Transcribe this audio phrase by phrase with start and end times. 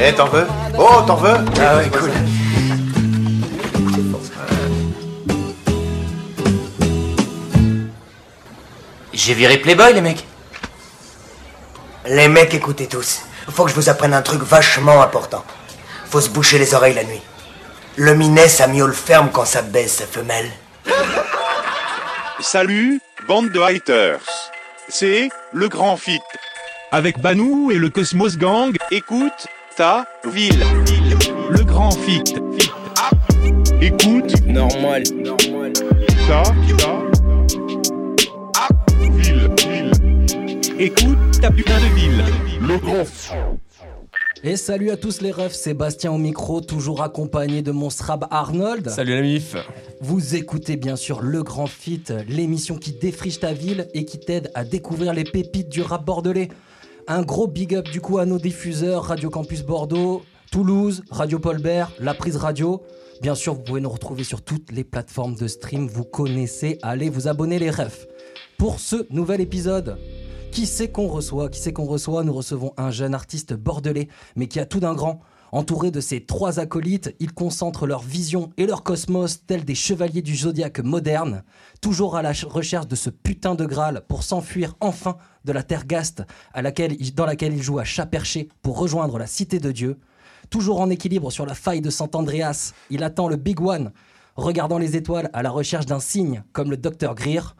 [0.00, 0.46] Eh, t'en veux?
[0.78, 1.36] Oh, t'en veux?
[1.60, 2.10] Ah ouais, cool.
[9.12, 10.24] J'ai viré Playboy, les mecs.
[12.06, 13.22] Les mecs, écoutez tous.
[13.50, 15.44] Faut que je vous apprenne un truc vachement important.
[16.08, 17.20] Faut se boucher les oreilles la nuit.
[17.96, 20.50] Le minet, ça miaule ferme quand ça baisse sa femelle.
[22.40, 24.20] Salut, bande de haters.
[24.88, 26.20] C'est le grand fit.
[26.90, 29.46] Avec Banou et le Cosmos Gang, écoute
[29.76, 30.64] ta ville.
[31.50, 32.22] Le grand fit.
[33.82, 35.02] Écoute Normal.
[36.26, 36.52] ta, ta
[39.10, 39.50] ville.
[39.68, 39.92] ville.
[40.78, 42.24] Écoute ta putain de ville.
[42.66, 43.04] Le grand
[44.42, 48.88] Et salut à tous les refs, Sébastien au micro, toujours accompagné de mon Srab Arnold.
[48.88, 49.56] Salut la mif
[50.00, 54.50] Vous écoutez bien sûr Le Grand Fit, l'émission qui défriche ta ville et qui t'aide
[54.54, 56.48] à découvrir les pépites du rap bordelais.
[57.10, 60.20] Un gros big up du coup à nos diffuseurs Radio Campus Bordeaux,
[60.52, 62.82] Toulouse, Radio Paulbert, La Prise Radio.
[63.22, 67.08] Bien sûr, vous pouvez nous retrouver sur toutes les plateformes de stream, vous connaissez, allez
[67.08, 68.06] vous abonner les refs.
[68.58, 69.96] Pour ce nouvel épisode,
[70.52, 72.24] qui c'est qu'on reçoit Qui c'est qu'on reçoit?
[72.24, 75.20] Nous recevons un jeune artiste bordelais, mais qui a tout d'un grand.
[75.50, 80.20] Entouré de ses trois acolytes, ils concentrent leur vision et leur cosmos tels des chevaliers
[80.20, 81.42] du zodiaque moderne,
[81.80, 85.62] toujours à la ch- recherche de ce putain de Graal pour s'enfuir enfin de la
[85.62, 89.58] terre gaste à laquelle, dans laquelle ils jouent à chat perché pour rejoindre la cité
[89.58, 89.98] de Dieu.
[90.50, 93.92] Toujours en équilibre sur la faille de Sant-Andreas, il attend le Big One,
[94.36, 97.56] regardant les étoiles à la recherche d'un signe comme le docteur Greer.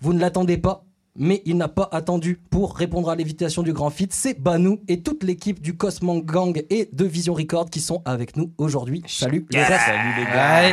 [0.00, 0.84] Vous ne l'attendez pas,
[1.16, 4.08] mais il n'a pas attendu pour répondre à l'invitation du Grand Fit.
[4.10, 8.36] C'est Banou et toute l'équipe du Cosmo Gang et de Vision Record qui sont avec
[8.36, 9.02] nous aujourd'hui.
[9.06, 9.86] Salut les refs.
[9.86, 10.72] Salut les gars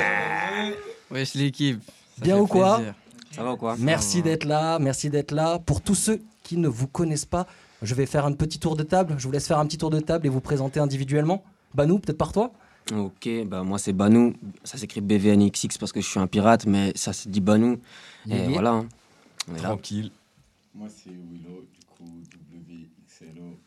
[1.11, 1.79] Wesh l'équipe.
[2.19, 2.93] Bien ou quoi plaisir.
[3.31, 5.59] Ça va ou quoi Merci d'être là, merci d'être là.
[5.59, 7.47] Pour tous ceux qui ne vous connaissent pas,
[7.81, 9.15] je vais faire un petit tour de table.
[9.17, 11.43] Je vous laisse faire un petit tour de table et vous présenter individuellement.
[11.73, 12.51] Banou, peut-être par toi
[12.93, 14.33] Ok, bah moi c'est Banou.
[14.63, 17.77] Ça s'écrit BVNXX parce que je suis un pirate, mais ça se dit Banou.
[18.29, 18.49] Et Yeah.
[18.49, 18.71] voilà.
[18.71, 18.85] hein.
[19.51, 19.69] On est là.
[20.73, 22.21] Moi, c'est Willow, du coup,
[22.51, 23.41] WXLO.
[23.43, 23.57] Vous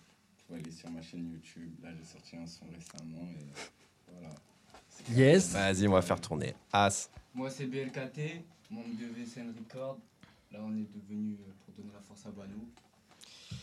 [0.46, 1.72] pouvez aller sur ma chaîne YouTube.
[1.82, 4.34] Là, j'ai sorti un son récemment et voilà.
[5.10, 5.52] Yes.
[5.52, 6.54] Vas-y, on va faire tourner.
[6.72, 7.10] As.
[7.34, 9.98] Moi c'est BLKT, membre de VSN Record.
[10.52, 12.68] Là on est devenu euh, pour donner la force à Banou.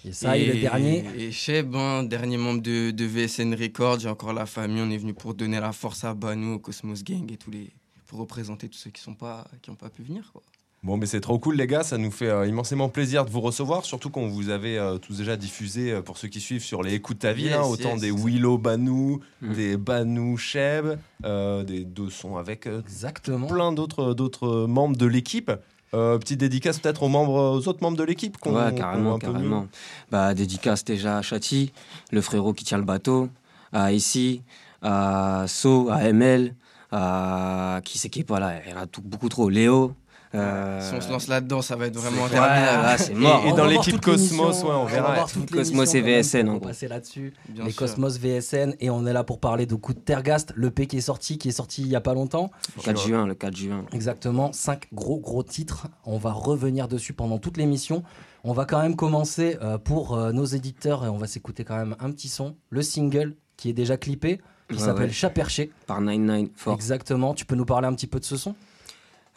[0.04, 1.06] Et ça, et le dernier.
[1.16, 4.98] Et Cheb, hein, dernier membre de, de VSN Records, j'ai encore la famille, on est
[4.98, 7.72] venu pour donner la force à Banou, au Cosmos Gang et tous les.
[8.08, 10.32] pour représenter tous ceux qui sont pas qui ont pas pu venir.
[10.34, 10.42] Quoi.
[10.84, 11.84] Bon, mais c'est trop cool, les gars.
[11.84, 13.86] Ça nous fait euh, immensément plaisir de vous recevoir.
[13.86, 16.96] Surtout qu'on vous avait euh, tous déjà diffusé, euh, pour ceux qui suivent, sur les
[16.96, 17.44] Écoutes ta vie.
[17.44, 18.10] Yes, hein, autant yes, des.
[18.12, 19.54] Willow Banou, Mm.
[19.54, 23.46] des Banou Cheb, euh, des deux sons avec Exactement.
[23.46, 25.52] plein d'autres d'autres membres de l'équipe.
[25.92, 28.38] Petite dédicace peut-être aux, membres, aux autres membres de l'équipe.
[28.38, 29.68] qu'on- Ouais, carrément, un peu carrément.
[30.10, 31.74] Bah, dédicace déjà à Chati,
[32.12, 33.28] le frérot qui tient le bateau,
[33.74, 34.42] à Ici,
[34.82, 36.56] à So, à ML,
[36.94, 39.50] à qui c'est qui est pas là Il y en a tout- beaucoup trop.
[39.50, 39.94] Léo.
[40.34, 42.84] Euh, Si on se lance là-dedans, ça va être vraiment Ouais, interminable.
[42.84, 43.44] là, c'est Et- mort.
[43.46, 45.26] et On dans l'équipe Cosmos, ouais, on va verra.
[45.52, 46.68] Cosmos et VSN, On en va gros.
[46.70, 47.34] passer là-dessus.
[47.50, 47.80] Bien les sûr.
[47.80, 50.98] Cosmos VSN et on est là pour parler de Coup de Tergast, le P qui
[50.98, 52.50] est sorti, qui est sorti il y a pas longtemps.
[52.78, 53.86] Le 4 juin, le 4 juin.
[53.92, 55.88] Exactement, cinq gros gros titres.
[56.06, 58.04] On va revenir dessus pendant toute l'émission.
[58.44, 61.78] On va quand même commencer euh, pour euh, nos éditeurs et on va s'écouter quand
[61.78, 64.40] même un petit son, le single qui est déjà clippé,
[64.70, 65.12] qui Ouais, s'appelle ouais.
[65.12, 65.72] Chat perché.
[65.86, 66.74] Par 99 Fort.
[66.74, 67.34] Exactement.
[67.36, 68.56] Tu peux nous parler un petit peu de ce son?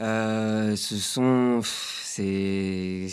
[0.00, 3.06] Euh, ce son, pff, c'est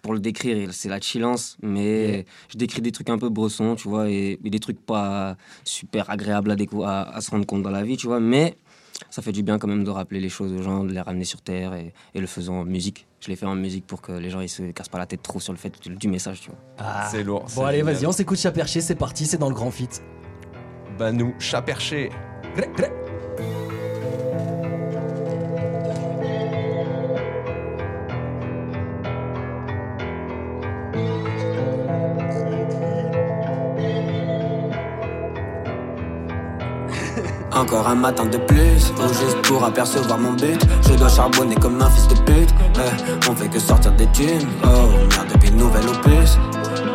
[0.00, 3.88] pour le décrire, c'est la chillance, mais je décris des trucs un peu brossons, tu
[3.88, 7.70] vois, et, et des trucs pas super agréables à, à, à se rendre compte dans
[7.70, 8.56] la vie, tu vois, mais
[9.10, 11.24] ça fait du bien quand même de rappeler les choses aux gens, de les ramener
[11.24, 13.06] sur terre et, et le faisant en musique.
[13.20, 15.22] Je l'ai fait en musique pour que les gens ils se cassent pas la tête
[15.22, 17.06] trop sur le fait du, du message, tu vois.
[17.10, 17.46] C'est lourd.
[17.54, 19.88] Bon allez, vas-y, on s'écoute Chat perché, c'est parti, c'est dans le grand fit.
[20.98, 22.10] Banou, chat perché.
[37.54, 40.60] Encore un matin de plus, ou juste pour apercevoir mon but.
[40.88, 42.50] Je dois charbonner comme un fils de pute.
[42.76, 44.48] Eh, on fait que sortir des thunes.
[44.64, 46.36] Oh merde, depuis nouvel opus.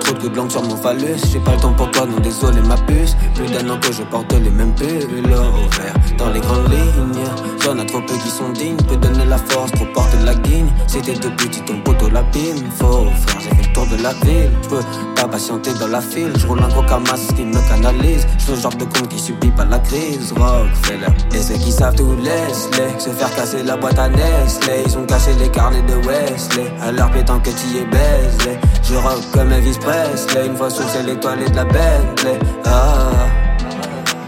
[0.01, 1.21] Trop de coups de sur mon phallus.
[1.31, 3.15] J'ai pas le temps pour toi, non désolé ma puce.
[3.35, 5.07] Plus d'un an que je porte les mêmes pulls.
[5.25, 7.23] Au vert, dans les grandes lignes.
[7.65, 8.77] Y'en a trop peu qui sont dignes.
[8.87, 10.69] Peut donner la force, trop porter la guigne.
[10.87, 12.69] Si t'es de petit, ton poteau la pime.
[12.77, 14.51] Faux frère, tour de la ville.
[14.63, 14.79] Je peux
[15.15, 16.31] pas patienter dans la file.
[16.37, 18.25] Je roule un gros camas qui me canalise.
[18.45, 20.33] Je le genre de con qui subit pas la crise.
[20.37, 21.07] Rockefeller.
[21.33, 24.83] Et ceux qui savent tout laisse-les se faire casser la boîte à Nestlé.
[24.85, 26.71] Ils ont caché les carnets de Wesley.
[26.81, 28.59] À leur pétant que tu y es baisé.
[28.83, 30.47] Je rock comme Elvis Presley.
[30.47, 32.39] Une fois sous le ciel étoilé de la Bentley.
[32.65, 33.11] Ah.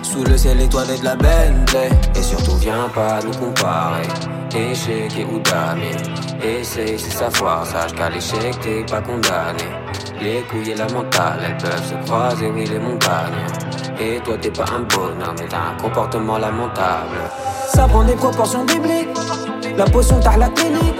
[0.04, 4.04] Sous le ciel étoilé de la Bentley Et surtout viens pas nous comparer
[4.54, 5.40] Échec et ou
[6.44, 9.64] Essaye c'est savoir Sache qu'à l'échec t'es pas condamné.
[10.20, 13.46] Les couilles et la mentale Elles peuvent se croiser oui les montagnes.
[14.00, 17.18] Et toi t'es pas un bonhomme Mais t'as un comportement lamentable.
[17.68, 19.10] Ça prend des proportions bibliques.
[19.78, 20.96] La potion t'as la clinique.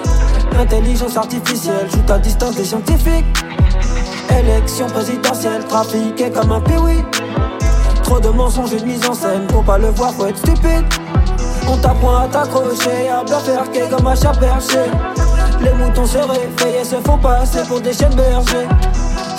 [0.60, 3.26] Intelligence artificielle Joue à distance des scientifiques.
[4.30, 7.04] Élection présidentielle Trafiqué comme un péoui
[8.04, 10.86] Trop de mensonges et de mise en scène Pour pas le voir faut être stupide.
[11.68, 14.80] On t'apprend à t'accrocher À bien faire comme un chat perché
[15.64, 18.68] Les moutons se réveillent et se font passer pour des chiens bergers.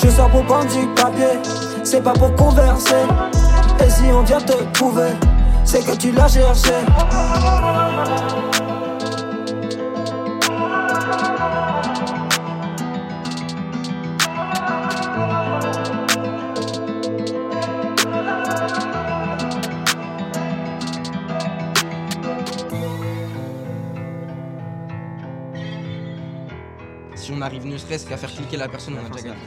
[0.02, 1.38] Je sors pour prendre du papier
[1.84, 3.06] C'est pas pour converser.
[3.84, 5.10] Et si on vient te prouver
[5.64, 6.72] C'est que tu l'as cherché
[27.42, 29.40] on arrive ne serait-ce qu'à faire cliquer la personne, on a déjà gagné.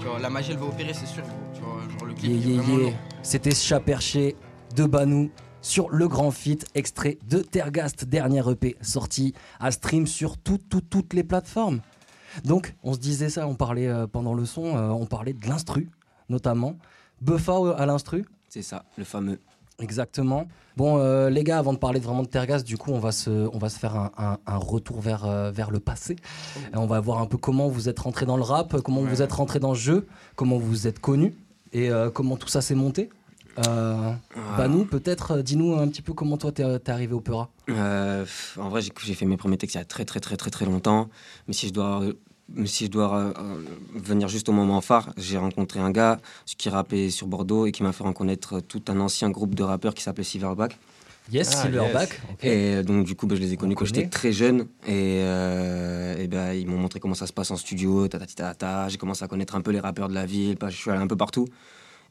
[0.00, 1.24] Tu vois, la magie elle va opérer, c'est sûr.
[1.24, 1.32] gros.
[1.52, 2.92] Tu vois, genre le clip Yeah, yeah, yeah.
[3.24, 4.36] C'était Chat Perché
[4.76, 5.30] de Banou
[5.62, 10.80] sur le grand fit, extrait de Tergast, dernier EP sorti à stream sur tout- tout-
[10.80, 11.80] toutes les plateformes.
[12.44, 15.44] Donc, on se disait ça, on parlait euh, pendant le son, euh, on parlait de
[15.48, 15.90] l'instru,
[16.28, 16.76] notamment.
[17.20, 19.40] Buffa euh, à l'instru C'est ça, le fameux.
[19.78, 20.46] Exactement.
[20.76, 23.30] Bon, euh, les gars, avant de parler vraiment de Tergas, du coup, on va se,
[23.52, 26.16] on va se faire un, un- un retour vers, euh, vers le passé.
[26.72, 29.22] Et on va voir un peu comment vous êtes rentré dans le rap, comment vous
[29.22, 31.34] êtes rentré dans le jeu, comment vous êtes connu
[31.72, 33.10] et euh, comment tout ça s'est monté.
[33.58, 34.16] Ah.
[34.58, 37.20] Banou, peut-être, dis-nous un petit peu comment toi t'es arrivé au
[38.24, 40.50] pff, en vrai, j'ai fait mes premiers textes il y a très très très très
[40.50, 41.08] très longtemps.
[41.48, 42.02] Mais si je dois,
[42.54, 43.62] mais si je dois euh, euh,
[43.94, 46.18] venir juste au moment phare, j'ai rencontré un gars
[46.58, 49.94] qui rappait sur Bordeaux et qui m'a fait reconnaître tout un ancien groupe de rappeurs
[49.94, 50.78] qui s'appelait Silverback.
[51.32, 52.20] Yes, Ah, Silverback.
[52.44, 55.18] Et euh, donc du coup, bah, je les ai connus quand j'étais très jeune et,
[55.22, 58.34] euh, et ben ils m'ont montré comment ça se passe en studio, ta ta ta
[58.34, 58.88] ta, ta.
[58.88, 61.00] J'ai commencé à connaître un peu les rappeurs de la ville, bah, je suis allé
[61.00, 61.48] un peu partout.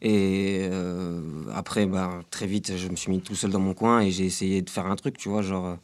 [0.02, 1.22] Et euh,
[1.56, 4.26] après, bah, très vite, je me suis mis tout seul dans mon coin et j'ai
[4.26, 5.78] essayé de faire un truc, tu vois, genre.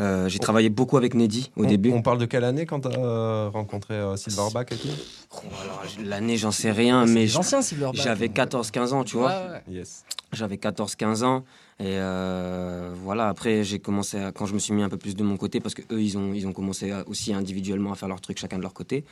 [0.00, 1.92] Euh, j'ai travaillé beaucoup avec Neddy au on, début.
[1.92, 4.88] On parle de quelle année quand t'as euh, rencontré euh, Silverback et tout?
[5.34, 5.38] Oh,
[6.04, 9.28] l'année, j'en sais rien, mais j'avais 14-15 ans, tu vois.
[9.28, 9.74] Ouais, ouais.
[9.76, 10.04] Yes.
[10.32, 11.44] J'avais 14-15 ans
[11.80, 13.28] et euh, voilà.
[13.28, 15.60] Après, j'ai commencé à- quand je me suis mis un peu plus de mon côté
[15.60, 18.38] parce que eux, ils ont ils ont commencé à- aussi individuellement à faire leur truc
[18.38, 19.04] chacun de leur côté.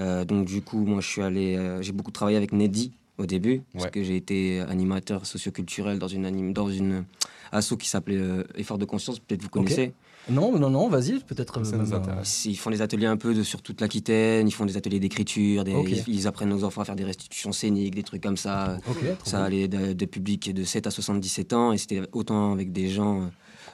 [0.00, 3.26] Euh, donc du coup, moi, je suis allé, euh, j'ai beaucoup travaillé avec Neddy au
[3.26, 7.04] début parce que j'ai été animateur socioculturel dans une anime dans une
[7.52, 9.18] asso qui s'appelait euh, Effort de conscience.
[9.18, 9.92] Peut-être vous connaissez.
[10.30, 11.64] Non, non, non, vas-y, peut-être.
[11.64, 12.44] Ça euh, nous même, intéresse.
[12.44, 15.64] Ils font des ateliers un peu de, sur toute l'Aquitaine, ils font des ateliers d'écriture,
[15.64, 18.78] des- ils, ils apprennent aux enfants à faire des restitutions scéniques, des trucs comme ça.
[19.24, 22.88] Ça allait de, de publics de 7 à 77 ans et c'était autant avec des
[22.88, 23.26] gens euh,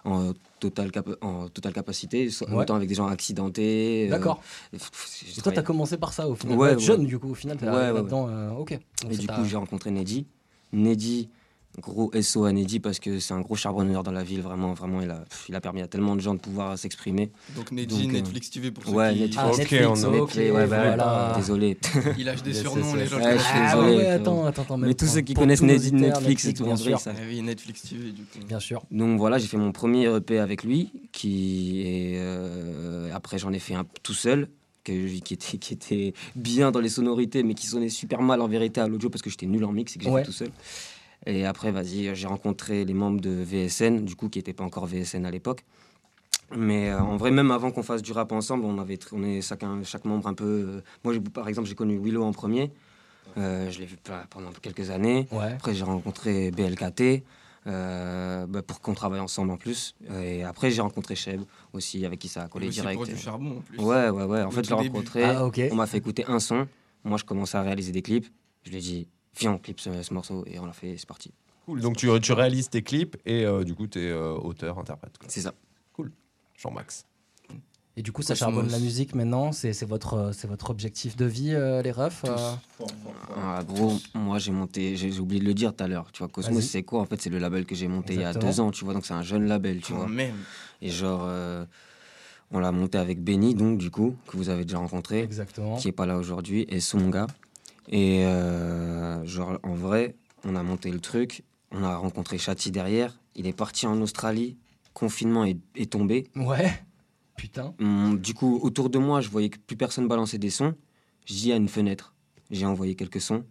[0.04, 2.54] en totale, capa- en totale capacité, so- Ouais.
[2.62, 4.06] autant avec des gens accidentés.
[4.06, 4.40] euh, D'accord.
[4.72, 4.88] Et toi,
[5.36, 6.56] travaillé- t'as commencé par ça au final.
[6.56, 8.26] Ouais, Ouais, jeune, du coup, au final, t'es Ouais, là-dedans.
[8.30, 8.78] euh, ok.
[9.02, 10.26] Donc, Et du coup, j'ai rencontré Neddy.
[10.72, 11.28] Neddy,
[11.80, 15.00] gros SO à Neddy parce que c'est un gros charbonneur dans la ville, vraiment, vraiment.
[15.00, 17.30] Il a, il a permis à tellement de gens de pouvoir s'exprimer.
[17.56, 19.20] Donc Neddy, Donc, euh, Netflix TV pour ceux ouais, qui.
[19.20, 19.38] Netflix.
[19.44, 21.32] Ah, Netflix, on a- ok, ouais, bah, voilà.
[21.36, 21.76] Désolé.
[22.18, 23.18] Il lâche des surnoms, les gens.
[23.18, 23.66] Ouais, je suis connais.
[23.68, 24.76] Ah désolé, ouais, attends, attends, attends.
[24.78, 27.00] Mais tous ceux qui connaissent Neddy, Netflix et tout, bien en vrai, sûr.
[27.00, 28.38] ça- Ah oui, Netflix TV du coup.
[28.46, 28.82] Bien sûr.
[28.90, 33.58] Donc voilà, j'ai fait mon premier EP avec lui, qui est, euh, après j'en ai
[33.58, 34.48] fait un tout seul,
[34.84, 38.80] qui, était, qui était bien dans les sonorités, mais qui sonnait super mal en vérité
[38.80, 40.22] à l'audio parce que j'étais nul en mix et que Ouais.
[40.22, 40.48] fait tout seul.
[41.28, 44.86] Et après, vas-y, j'ai rencontré les membres de VSN, du coup, qui n'étaient pas encore
[44.86, 45.62] VSN à l'époque.
[46.56, 49.82] Mais euh, en vrai, même avant qu'on fasse du rap ensemble, on avait, est chacun,
[49.84, 50.44] chaque membre un peu.
[50.44, 52.72] euh, moi, par exemple, j'ai connu Willow en premier.
[53.36, 55.28] Euh, je l'ai vu pas- pendant quelques années.
[55.30, 55.52] Ouais.
[55.52, 57.22] Après, j'ai rencontré BLKT
[57.66, 59.94] euh, bah, pour qu'on travaille ensemble en plus.
[60.22, 61.42] Et après, j'ai rencontré Cheb
[61.74, 62.96] aussi, avec qui ça a collé Aussi direct.
[62.96, 63.78] pour du charbon en plus.
[63.78, 64.42] Ouais, ouais, ouais.
[64.44, 65.24] En Au fait, je l'ai rencontré.
[65.24, 65.46] Ah.
[65.70, 66.66] On m'a fait écouter un son.
[67.04, 68.28] Moi, je commençais à réaliser des clips.
[68.64, 69.08] Je lui ai dit,
[69.38, 70.44] viens, on clip ce, ce morceau.
[70.46, 71.32] Et on l'a fait, c'est parti.
[71.66, 71.80] Cool.
[71.80, 75.12] Donc tu, tu réalises tes clips et euh, du coup tu es auteur, interprète.
[75.28, 75.54] C'est ça.
[76.60, 77.04] Jean-Max.
[77.96, 79.50] Et du coup, ça charbonne la musique maintenant.
[79.52, 82.36] C'est c'est votre, euh, c'est votre objectif de vie, euh, les refs euh.
[83.36, 86.10] Ah, gros, moi, j'ai monté, j'ai oublié de le dire tout à l'heure.
[86.12, 86.66] Tu vois, Cosmos, Vas-y.
[86.66, 87.00] c'est quoi?
[87.00, 88.70] En fait, c'est le label que j'ai monté il y a deux ans.
[88.70, 89.80] Tu vois, donc c'est un jeune label.
[89.80, 90.08] Tu Quand vois.
[90.08, 90.34] même.
[90.80, 91.64] Et genre, euh,
[92.50, 95.76] On l'a monté avec Benny, donc du coup, que vous avez déjà rencontré, Exactement.
[95.76, 97.26] qui est pas là aujourd'hui, et Songa.
[97.88, 103.18] Et euh, genre, en vrai, on a monté le truc, on a rencontré Chati derrière,
[103.34, 104.58] il est parti en Australie,
[104.92, 106.28] confinement est, est tombé.
[106.36, 106.70] Ouais.
[107.36, 107.74] Putain.
[108.16, 110.74] Du coup, autour de moi, je voyais que plus personne balançait des sons.
[111.24, 112.14] J'y ai une fenêtre.
[112.50, 113.44] J'ai envoyé quelques sons.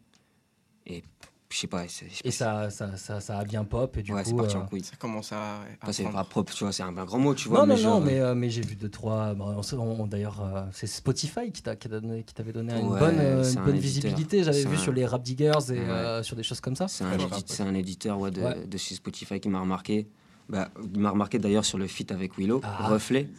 [0.86, 1.03] Et
[1.49, 1.87] je sais pas.
[1.87, 3.95] c'est- je sais Et ça, ça, ça, ça a bien pop.
[3.97, 4.83] Et du Ouais, coup, c'est parti euh, en couille.
[4.83, 5.59] Ça commence à.
[5.91, 6.17] C'est prendre.
[6.17, 7.59] pas propre, tu vois, c'est un, un grand mot, tu vois.
[7.59, 9.33] non, non, genre, non, mais, euh, mais j'ai vu deux, trois.
[9.33, 12.51] bah, on sait- on- D'ailleurs, euh, c'est Spotify qui t'a- qui t'a donné- qui t'avait
[12.53, 14.43] donné une bonne, euh, une un bonne visibilité.
[14.43, 15.79] J'avais vu un- sur les Rap Diggers et Ouais.
[15.79, 16.87] euh, sur des choses comme ça.
[16.87, 18.65] C'est un, édi- c'est un éditeur ouais, de, Ouais.
[18.65, 20.07] de chez Spotify qui m'a remarqué.
[20.49, 22.87] Bah, il m'a remarqué d'ailleurs sur le feat avec Willow, Ah.
[22.87, 23.29] Reflet.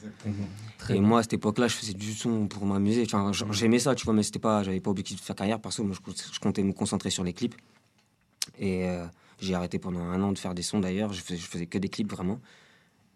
[0.77, 1.09] Très et bien.
[1.09, 3.07] moi, à cette époque-là, je faisais du son pour m'amuser.
[3.53, 5.59] J'aimais ça, tu vois, mais c'était pas, j'avais pas objectif de faire carrière.
[5.59, 7.55] Parce que moi, je, je comptais me concentrer sur les clips.
[8.59, 9.05] Et euh,
[9.41, 11.13] j'ai arrêté pendant un an de faire des sons d'ailleurs.
[11.13, 12.41] Je faisais, que des clips vraiment.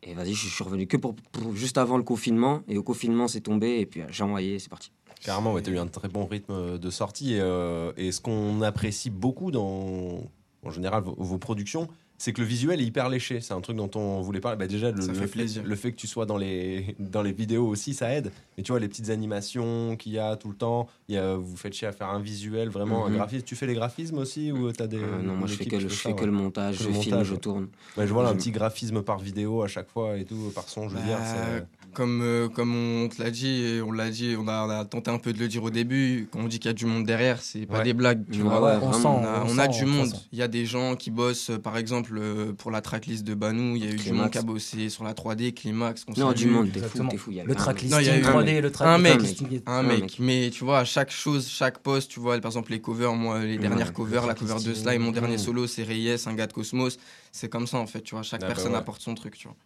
[0.02, 1.14] Et vas-y, je suis revenu que pour,
[1.54, 2.62] juste avant le confinement.
[2.68, 3.80] Et au confinement, c'est tombé.
[3.80, 4.92] Et puis euh, j'ai envoyé, c'est parti.
[5.20, 7.34] Carrément, ouais, tu as eu un très bon rythme de sortie.
[7.34, 10.24] Et, euh, et ce qu'on apprécie beaucoup dans,
[10.64, 11.88] en général, vos productions,
[12.22, 13.40] c'est que le visuel est hyper léché.
[13.40, 14.56] C'est un truc dont on voulait parler.
[14.56, 17.32] Bah, déjà, le, Ça le fait le fait que tu sois dans les, dans les
[17.32, 18.30] vidéos aussi, ça aide.
[18.56, 21.34] Mais tu vois, les petites animations qu'il y a tout le temps, il y a,
[21.34, 23.12] vous faites chier à faire un visuel, vraiment Mhm.
[23.12, 23.44] un graphisme.
[23.44, 24.98] Tu fais les graphismes aussi ou tu as des.
[24.98, 26.26] Euh, non, moi, je fais que qui le, fait je ça, fais que ouais.
[26.26, 27.68] le montage, Que je le filme, je tourne.
[27.96, 30.68] Ouais, je vois là, un petit graphisme par vidéo à chaque fois et tout, par
[30.68, 31.18] son, je veux dire.
[31.18, 34.64] Bah, c'est- comme, euh, comme on te l'a dit, et on l'a dit, on a,
[34.66, 36.70] on a tenté un peu de le dire au début, quand on dit qu'il y
[36.70, 37.84] a du monde derrière, c'est pas Ouais.
[37.84, 38.62] des blagues, tu Ouais, vois.
[38.62, 38.92] ouais, on vraiment.
[38.92, 40.12] sent, On a, on on a sent, du monde.
[40.32, 43.34] Il y a des gens qui bossent, euh, par exemple, euh, pour la tracklist de
[43.34, 44.20] Banou, il y a eu du Climax.
[44.22, 46.04] monde qui a bossé sur la 3D, Climax.
[46.04, 46.36] qu'on Non, salue.
[46.38, 47.30] du monde, t'es fou, t'es fou.
[47.30, 48.62] il y a Le un- tracklisting Non, il y a eu un 3D, mec.
[48.62, 49.62] le Un mec.
[49.66, 50.16] Un Un mec.
[50.18, 53.40] mais tu vois, à chaque chose, chaque poste, tu vois, par exemple les covers, moi,
[53.44, 55.12] les dernières Ouais, covers, la cover de tracklist, Sly, mon ouais.
[55.12, 56.98] dernier solo, c'est Reyes, un gars de Cosmos.
[57.30, 58.78] C'est comme ça, en fait, tu vois, chaque Ah bah personne ouais.
[58.78, 59.56] apporte son truc, tu vois.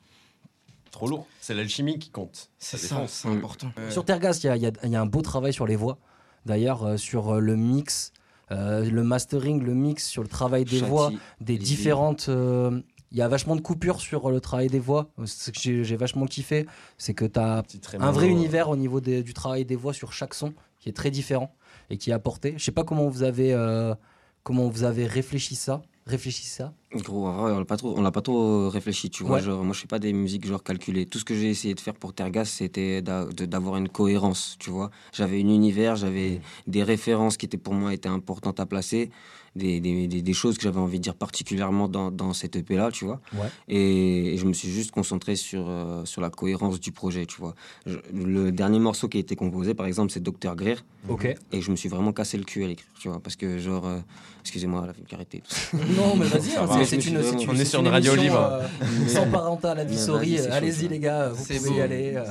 [0.91, 1.27] Trop lourd.
[1.41, 2.49] C'est l'alchimie qui compte.
[2.59, 3.71] C'est ça, c'est important.
[3.91, 5.99] Sur Tergas, y y il y a un beau travail sur les voix.
[6.47, 8.13] D'ailleurs, euh, sur euh, le mix,
[8.53, 11.11] euh, le mastering, le mix, sur le travail des voix,
[11.41, 12.27] des différentes.
[12.29, 12.81] euh,
[13.13, 15.11] Il y a vachement de coupures sur euh, le travail des voix.
[15.25, 16.67] Ce que j'ai vachement kiffé,
[16.99, 17.63] c'est que tu as
[18.03, 20.93] un vrai univers au niveau des- du travail des voix sur chaque son qui est
[20.93, 21.55] très différent
[21.89, 22.55] et qui est apporté.
[22.59, 23.95] Je sais pas comment vous avez, euh,
[24.43, 25.83] comment vous avez réfléchi ça.
[26.07, 26.73] Réfléchi ça.
[26.93, 29.39] Gros, on l'a pas trop, on l'a pas trop réfléchi, tu vois.
[29.39, 29.43] Ouais.
[29.43, 31.05] Genre, moi, je fais pas des musiques genre calculées.
[31.05, 34.93] Tout ce que j'ai essayé de faire pour Tergas, c'était d'avoir une cohérence, tu vois.
[35.13, 39.11] J'avais un univers, j'avais des références qui étaient pour moi étaient importantes à placer,
[39.57, 42.77] des, des, des- des choses que j'avais envie de dire particulièrement dans, dans cette EP
[42.77, 43.21] là, tu vois.
[43.35, 43.49] Ouais.
[43.69, 47.37] Et, et je me suis juste concentré sur euh, sur la cohérence du projet, tu
[47.41, 47.55] vois.
[47.87, 50.77] Je- le dernier morceau qui a été composé, par exemple, c'est Dr Greer.
[51.09, 51.33] Ok.
[51.53, 53.87] Et je me suis vraiment cassé le cul à l'écrire, tu vois, parce que genre,
[53.87, 53.99] euh,
[54.43, 55.77] excusez-moi, la ça.
[55.97, 58.39] Non, mais vas-y, hein, c'est- une, vraiment- On est sur une radio libre.
[58.61, 58.67] euh,
[59.09, 60.39] sans parental advisory.
[60.51, 61.75] Allez-y, les gars, vous pouvez beau.
[61.77, 62.15] y aller.
[62.17, 62.25] euh.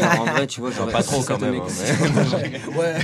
[0.00, 1.54] Genre, en vrai, tu vois, genre, Pas trop quand même.
[1.56, 1.66] hein,
[2.76, 2.94] Ouais.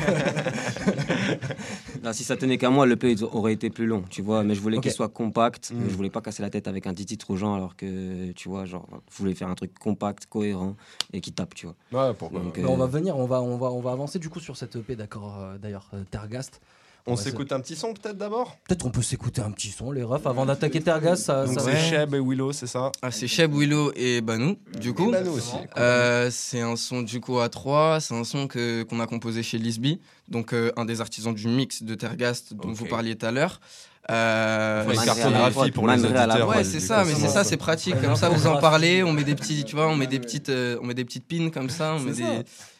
[2.03, 4.43] Là, si ça tenait qu'à moi, le P aurait été plus long, tu vois.
[4.45, 5.73] Mais je voulais qu'il soit compact.
[5.73, 5.89] Mm.
[5.89, 8.65] Je voulais pas casser la tête avec un titre aux gens, alors que, tu vois,
[8.65, 10.77] genre, je voulais faire un truc compact, cohérent
[11.13, 11.77] et qui tape, tu vois.
[12.09, 14.29] Ouais, pourquoi Donc, euh, on va venir, on va, on va, on va avancer du
[14.29, 15.37] coup sur cette EP, d'accord.
[15.39, 16.61] euh, D'ailleurs, euh, Tergast.
[17.07, 20.05] On s'écoute un petit son peut-être d'abord Peut-être qu'on peut s'écouter un petit son, les
[20.05, 21.25] refs, avant d'attaquer Tergast.
[21.25, 21.77] Ça, Donc ça- c'est.
[21.77, 25.13] Cheb et Willow, c'est ça Ah, c'est Cheb, Willow et Banou, du coup.
[25.13, 25.57] Aussi.
[25.79, 29.43] Euh, c'est un son du coup à 3, c'est un son que qu'on a composé
[29.43, 33.27] chez Lisby, donc euh, un des artisans du mix de Tergast dont vous parliez tout
[33.27, 33.61] à l'heure.
[34.11, 36.49] Euh, une cartographie pour les auditeurs.
[36.49, 38.01] Ouais, c'est ça, mais c'est ça, c'est pratique.
[38.01, 40.49] Comme ça, vous en parlez, on met des petits, tu vois, on met des petites,
[40.49, 42.23] euh, on met des petites pins comme ça, on met des,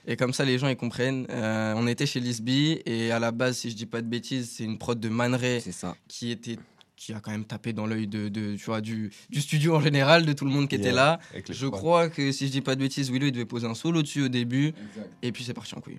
[0.07, 1.27] et comme ça les gens ils comprennent.
[1.31, 4.51] Euh, on était chez Lisby et à la base, si je dis pas de bêtises,
[4.57, 5.97] c'est une prod de Man Ray c'est ça.
[6.09, 6.59] qui était
[6.97, 9.81] qui a quand même tapé dans l'œil de, de- tu vois, du, du studio en
[9.81, 11.19] général, de tout le monde qui était là.
[11.51, 14.03] Je crois que si je dis pas de bêtises, Willow il devait poser un solo
[14.03, 15.11] dessus au début, Exact.
[15.21, 15.99] et puis c'est parti en couille.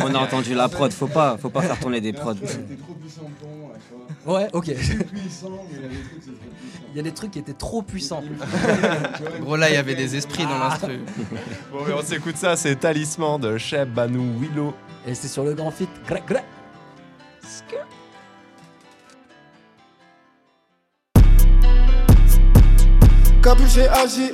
[0.00, 2.34] On a entendu la prod, faut pas, faut pas faire tourner des prods.
[4.26, 4.68] Ouais, ok.
[6.92, 8.22] Il y a des trucs, qui étaient trop puissants.
[9.40, 11.00] Gros là, il y avait des esprits dans l'instru.
[11.72, 14.74] Bon, mais on s'écoute ça, c'est Talisman de Cheb, Banou, Willow.
[15.06, 15.88] Et c'est sur le grand fit.
[16.08, 16.42] Gra-
[23.44, 24.32] Capuché agit,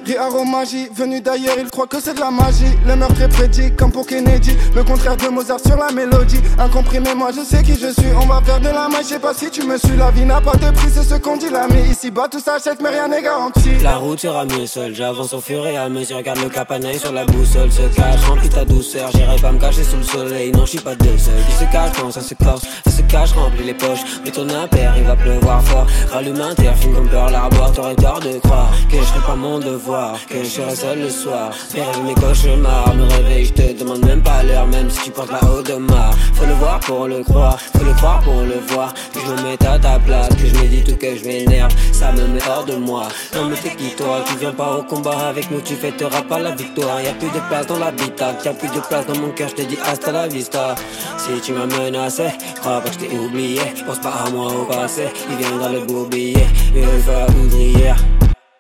[0.49, 2.79] magie Venu d'ailleurs, il croit que c'est de la magie.
[2.87, 4.57] Le meurtre est prédit, comme pour Kennedy.
[4.73, 6.41] Le contraire de Mozart sur la mélodie.
[6.61, 8.13] Incomprimé, moi je sais qui je suis.
[8.23, 9.97] On va faire de la magie, pas si tu me suis.
[9.97, 11.91] La vie n'a pas de prix, c'est ce qu'on dit l'ami.
[11.91, 13.71] Ici bas tout s'achète, mais rien n'est garanti.
[13.83, 16.19] La route sera mieux seule, j'avance au fur et à mesure.
[16.19, 19.11] Regarde le capanaï sur la boussole, se cache, remplis ta douceur.
[19.13, 21.35] J'irai pas me cacher sous le soleil, non, je suis pas deux seuls.
[21.49, 24.05] Qui se cache quand ça se corse, ça se cache, remplis les poches.
[24.25, 25.89] Mais ton impair, il va pleuvoir fort.
[26.13, 30.15] Rallume un terre, comme Pearl Harbor, t'aurais tort de croire je ferai pas mon devoir,
[30.29, 31.51] que je serai seul le soir.
[31.53, 35.11] Fais rêver mes cauchemars, me réveille, je te demande même pas l'heure, même si tu
[35.11, 36.15] portes la haut de mar.
[36.35, 38.95] Faut le voir pour le croire, faut le croire pour le voir.
[39.13, 42.13] Que je me mette à ta place, que je médite ou que je m'énerve, ça
[42.13, 43.09] me met hors de moi.
[43.35, 46.39] Non mais t'es qui toi, tu viens pas au combat avec nous, tu fêteras pas
[46.39, 47.01] la victoire.
[47.03, 49.49] Y a plus de place dans l'habitat, y a plus de place dans mon cœur,
[49.49, 50.75] je te dis hasta la vista.
[51.17, 52.29] Si tu m'as menacé,
[52.61, 55.81] crois pas que je t'ai oublié, pense pas à moi au passé, il viendra le
[55.81, 57.97] bourbier, il va ouvrière.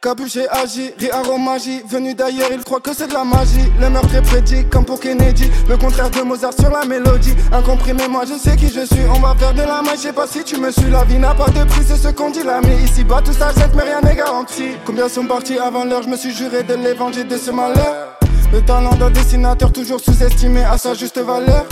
[0.03, 3.71] Capuché agit, rit aromagie, venu d'ailleurs, il croit que c'est de la magie.
[3.79, 5.51] Le meurtre est prédit, comme pour Kennedy.
[5.69, 7.35] Le contraire de Mozart sur la mélodie.
[7.53, 9.05] Incompris, mais moi je sais qui je suis.
[9.15, 10.89] On va faire de la magie, je pas si tu me suis.
[10.91, 12.63] La vie n'a pas de prix, c'est ce qu'on dit là.
[12.65, 14.71] Mais ici bas tout s'achète, mais rien n'est garanti.
[14.87, 18.19] Combien sont partis avant l'heure, je me suis juré de l'évangile de ce malheur.
[18.55, 21.67] Le talent d'un dessinateur toujours sous-estimé à sa juste valeur.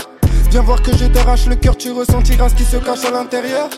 [0.51, 3.69] Viens voir que je t'arrache le cœur, tu ressentiras ce qui se cache à l'intérieur.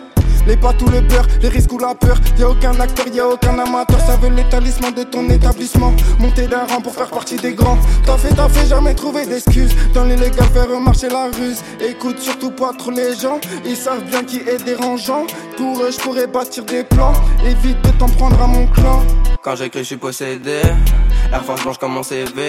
[0.48, 2.20] Les pâtes ou le beurre, les risques ou la peur.
[2.38, 4.00] Y a aucun acteur, y a aucun amateur.
[4.00, 5.94] Ça veut l'établissement de ton établissement.
[6.20, 7.78] Monter d'un rang pour faire partie des grands.
[8.06, 9.76] T'as fait, t'as fait, jamais trouvé d'excuses.
[9.94, 11.62] Dans l'illégal, faire remarcher la ruse.
[11.80, 13.40] Écoute surtout pas trop les gens.
[13.66, 15.26] Ils savent bien qui est dérangeant.
[15.58, 17.14] Pour eux, je pourrais bâtir des plans.
[17.46, 19.04] Évite de t'en prendre à mon clan.
[19.44, 20.62] Quand j'écris, je suis possédé.
[21.32, 22.48] Air Force blanche comme mon CV.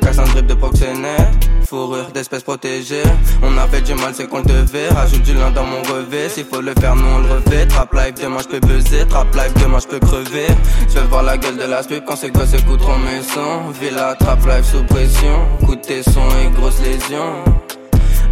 [0.00, 1.50] Casse un drip de proxénète.
[1.66, 3.02] Fourrure d'espèces protégées.
[3.42, 4.88] On a fait du mal, c'est qu'on le devait.
[4.88, 6.28] Rajoute du lin dans mon revêt.
[6.28, 7.66] S'il faut le faire, nous on le revêt.
[7.66, 9.06] Trap live, demain je peux buzzer.
[9.08, 10.46] Trap live, demain je peux crever.
[10.88, 13.70] Je veux voir la gueule de la spip quand ces gosses écouteront mes sons.
[13.80, 15.46] Villa, trap live sous pression.
[15.64, 17.44] Coûter son et grosses lésions.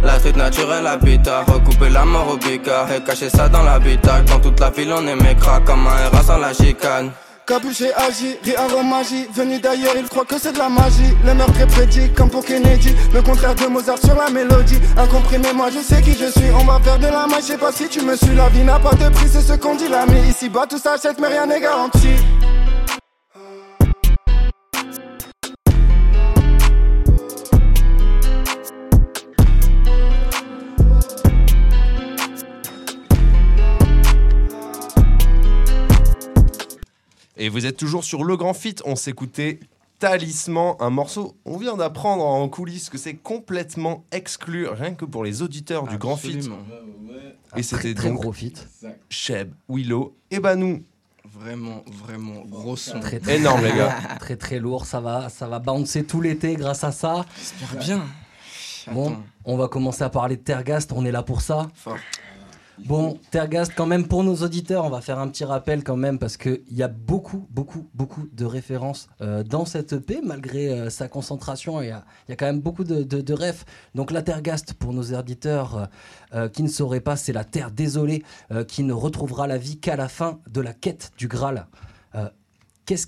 [0.03, 4.21] La street naturelle habitat, recouper la mort au bicard et cacher ça dans l'habitat.
[4.23, 7.11] Dans toute la ville on est mécra comme un RA sans la chicane.
[7.45, 11.13] Capuché agit, rit aromagie, venu d'ailleurs, il croit que c'est de la magie.
[11.25, 12.95] Le meurtre est prédit, comme pour Kennedy.
[13.13, 14.79] Le contraire de Mozart sur la mélodie.
[14.97, 16.49] Incompris, mais moi je sais qui je suis.
[16.57, 18.33] On va faire de la magie, je sais pas si tu me suis.
[18.33, 20.05] La vie n'a pas de prix, c'est ce qu'on dit là.
[20.07, 22.15] Mais ici bas tout s'achète, mais rien n'est garanti.
[37.43, 38.75] Et vous êtes toujours sur Le Grand Fit.
[38.85, 39.59] On s'écoutait
[39.99, 41.35] Talisman, un morceau.
[41.43, 45.97] On vient d'apprendre en coulisses que c'est complètement exclu, rien que pour les auditeurs du
[45.97, 46.39] Grand Fit.
[47.57, 48.53] Et c'était très donc gros fit.
[49.09, 50.83] Cheb, Willow et Banou.
[51.29, 53.01] Vraiment, vraiment, gros son.
[53.01, 53.93] Très, très- Énorme, les gars.
[54.21, 57.25] Très très lourd, ça va, ça va bouncer tout l'été grâce à ça.
[57.37, 58.05] J'espère bien.
[58.93, 59.23] Bon, Attends.
[59.43, 61.67] on va commencer à parler de Tergast, on est là pour ça.
[61.75, 61.97] Fort.
[62.79, 66.17] Bon, Tergast, quand même, pour nos auditeurs, on va faire un petit rappel quand même,
[66.17, 70.89] parce qu'il y a beaucoup, beaucoup, beaucoup de références euh, dans cette EP, malgré euh,
[70.89, 73.65] sa concentration, il y il y a quand même beaucoup de, refs.
[73.93, 75.89] Donc la Tergast, pour nos auditeurs
[76.33, 78.23] euh, qui ne sauraient pas, c'est la Terre désolée,
[78.67, 81.67] qui ne retrouvera la vie qu'à la fin de la quête du Graal.
[82.85, 83.07] Qu'est-ce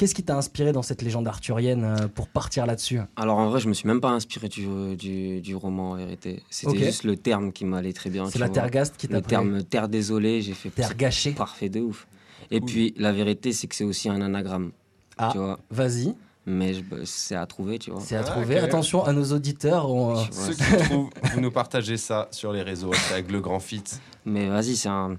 [0.00, 3.00] Qu'est-ce qui t'a inspiré dans cette légende arthurienne euh, pour partir là-dessus?
[3.16, 6.42] Alors en vrai, je me suis même pas inspiré du, du, du roman en vérité.
[6.48, 8.24] C'était juste le terme qui m'allait très bien.
[8.30, 8.54] C'est la vois.
[8.54, 11.32] Tergast qui t'a Le terme terre désolée, j'ai fait Terre gâchée.
[11.32, 12.06] parfait de ouf.
[12.50, 14.72] Et puis la vérité, c'est que c'est aussi un anagramme.
[15.18, 15.58] Ah, tu vois.
[15.70, 16.14] vas-y.
[16.46, 18.00] Mais bah, c'est à trouver, tu vois.
[18.00, 18.56] C'est à Ah, trouver.
[18.58, 19.90] Attention à nos auditeurs.
[19.90, 23.60] on, euh, Ceux qui trouvent, vous nous partagez ça sur les réseaux avec Le Grand
[23.60, 23.84] Fit.
[24.24, 25.18] Mais vas-y, c'est un.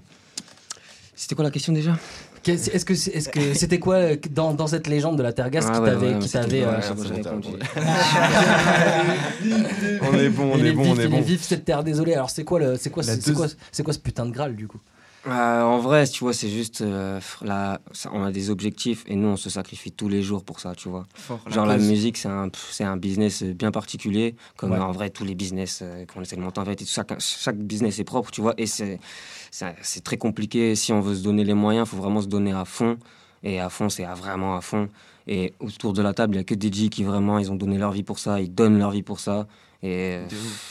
[1.14, 1.96] C'était quoi la question déjà?
[2.50, 5.68] Est-ce que c'est- est-ce que c'était quoi euh, dans, dans cette légende de la Tergast
[5.70, 6.80] Ah qui ouais, t'avait ouais, qui t'avait, euh.
[10.02, 11.20] On est bon, on il est bon, on est bon.
[11.20, 12.14] vif cette terre désolée.
[12.14, 14.66] Alors c'est quoi le c'est quoi c'est quoi c'est quoi ce putain de Graal du
[14.66, 14.78] coup?
[15.26, 16.80] Euh, en vrai, tu vois, c'est juste.
[16.80, 20.42] euh, là, ça- on a des objectifs et nous, on se sacrifie tous les jours
[20.42, 21.06] pour ça, tu vois.
[21.14, 21.38] Fort.
[21.48, 24.78] Genre la musique, c'est un, c'est un business bien particulier, comme Ouais.
[24.80, 26.72] en vrai tous les business euh, qu'on essaie de monter en fait.
[26.72, 28.98] Et tout, chaque, chaque business est propre, tu vois, et c'est,
[29.52, 30.74] c'est, c'est très compliqué.
[30.74, 32.98] Si on veut se donner les moyens, il faut vraiment se donner à fond.
[33.44, 34.88] Et à fond, c'est à vraiment à fond.
[35.28, 37.56] Et autour de la table, il n'y a que des G qui vraiment, ils ont
[37.56, 39.46] donné leur vie pour ça, ils donnent leur vie pour ça.
[39.84, 40.20] Et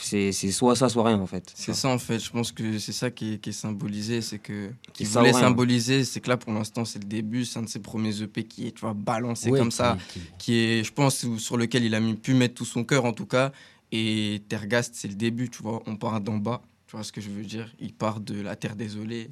[0.00, 1.52] c'est, soit ça, soit rien en fait.
[1.54, 4.38] C'est ça en fait, je pense que c'est ça qui est, qui est symbolisé, c'est
[4.38, 5.40] que Qui voulait ou rien.
[5.48, 8.44] symboliser, c'est que là pour l'instant c'est le début, c'est un de ses premiers EP
[8.44, 11.84] qui est tu vois, balancé comme qui- ça, qui- qui est je pense sur lequel
[11.84, 13.52] il a pu mettre tout son cœur en tout cas,
[13.90, 17.20] et Tergast c'est le début, tu vois, on part d'en bas, tu vois ce que
[17.20, 19.28] je veux dire, il part de la terre désolée.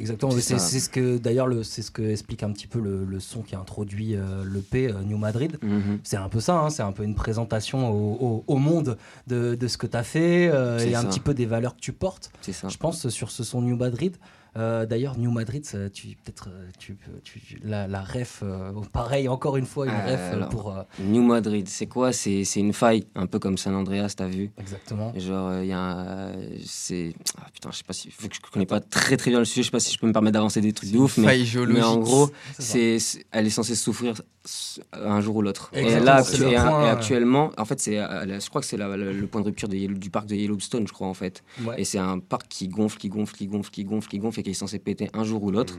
[0.00, 0.32] Exactement.
[0.58, 3.42] C'est ce que d'ailleurs le c'est ce que explique un petit peu le, le son
[3.42, 5.58] qui a introduit euh, le P euh, New Madrid.
[5.62, 5.98] Mhm.
[6.02, 9.54] C'est un peu ça, hein, c'est un peu une présentation au, au- au monde de,
[9.54, 11.92] de ce que tu as fait euh, et un petit peu des valeurs que tu
[11.92, 12.30] portes.
[12.70, 14.16] Je pense sur ce son New Madrid.
[14.56, 16.96] Euh, D'ailleurs, New Madrid, tu peut-être euh, tu,
[17.62, 20.48] la, la ref, euh, pareil, encore une fois une Euh, ref alors.
[20.48, 22.12] pour New Madrid, c'est quoi?
[22.12, 24.50] C'est, une faille, un peu comme San Andreas, t'as vu?
[24.58, 25.12] Exactement.
[25.16, 26.32] Genre, il y a un-
[26.64, 27.12] c'est.
[27.40, 28.08] Ah putain, je sais pas si.
[28.08, 29.98] Vu que je connais pas très très bien le sujet, je sais pas si je
[29.98, 32.98] peux me permettre d'avancer des trucs de ouf, mais, mais en gros, C'est
[33.30, 34.14] elle est censée souffrir
[34.92, 35.70] un jour ou l'autre.
[35.74, 39.26] Et là, actu- et, point, et actuellement, en fait, c'est, je crois que c'est le,
[39.26, 41.42] point de rupture de du parc de Yellowstone, je crois, en fait.
[41.64, 41.80] Ouais.
[41.80, 44.42] Et c'est un parc qui gonfle, qui gonfle, qui gonfle, qui gonfle, qui gonfle, et
[44.42, 45.78] qui est censé péter un jour ou l'autre.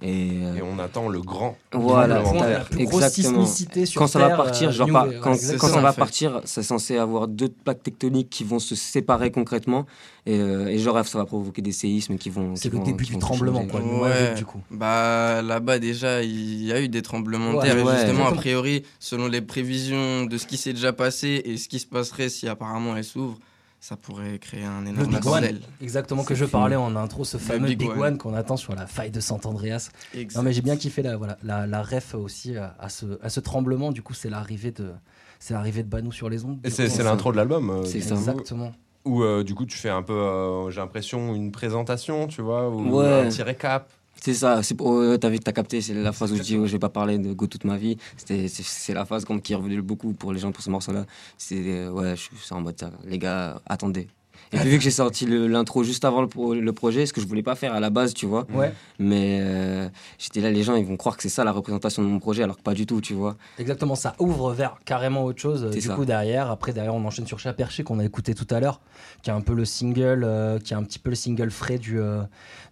[0.00, 1.56] Et, euh, Et on attend le grand.
[1.72, 3.44] voilà, la plus grosse exactement.
[3.44, 6.00] sismicité sur quand ça va partir, euh, genre ouais, quand, c'est quand ça, va fait.
[6.00, 9.86] partir, c'est censé avoir deux plaques tectoniques qui vont se séparer concrètement
[10.26, 12.56] et, euh, et genre ça va provoquer des séismes qui vont.
[12.56, 13.80] C'est le vont- début du tremblement, quoi.
[13.80, 13.86] Ouais.
[13.86, 14.60] Nouvelle, du coup.
[14.70, 18.26] Bah là-bas déjà il y a eu des tremblements de Ouais, terre et ouais, justement
[18.26, 21.86] a priori selon les prévisions de ce qui s'est déjà passé et ce qui se
[21.86, 23.38] passerait si apparemment elle s'ouvre,
[23.84, 27.36] ça pourrait créer un Le énorme Big One, exactement que je parlais en intro, ce
[27.36, 28.00] fameux Big Big, One.
[28.00, 29.90] One, qu'on attend sur la faille de Sant-Andreas.
[30.14, 30.36] Exact.
[30.38, 33.28] Non mais j'ai bien kiffé la, voilà, la, la ref aussi euh, à ce, à
[33.28, 34.92] ce tremblement, du coup c'est l'arrivée de,
[35.40, 36.60] c'est l'arrivée de Banou sur les ondes.
[36.62, 37.70] Et c'est l'intro de l'album.
[37.70, 38.72] euh, C'est Exactement.
[39.04, 42.70] Où euh, du coup tu fais un peu, euh, j'ai l'impression, une présentation, tu vois,
[42.70, 43.22] ou Ouais.
[43.22, 43.90] un petit récap.
[44.20, 46.72] C'est ça, c'est ouais, t'as t'as capté, c'est la phrase où je dis oh, je
[46.72, 47.96] vais pas parler de Go toute ma vie.
[48.16, 51.06] C'était, c'est, la phrase qui est revenue beaucoup pour les gens pour ce morceau-là.
[51.38, 54.08] C'est euh, ouais, je suis en mode les gars, attendez.
[54.52, 57.20] Et puis vu que j'ai sorti l'intro juste avant le, pro- le projet, ce que
[57.20, 58.46] je voulais pas faire à la base, tu vois.
[58.52, 59.88] Ouais, Mais euh,
[60.18, 62.42] j'étais là, les gens ils vont croire que c'est ça la représentation de mon projet,
[62.42, 63.36] alors que pas du tout, tu vois.
[63.58, 65.68] exactement, ça ouvre vers carrément autre chose.
[65.72, 65.94] C'est Du ça.
[65.94, 68.80] coup derrière, après derrière on enchaîne sur Chat Perché qu'on a écouté tout à l'heure,
[69.22, 71.78] qui est un peu le single, euh, qui est un petit peu le single frais
[71.78, 72.22] du, euh,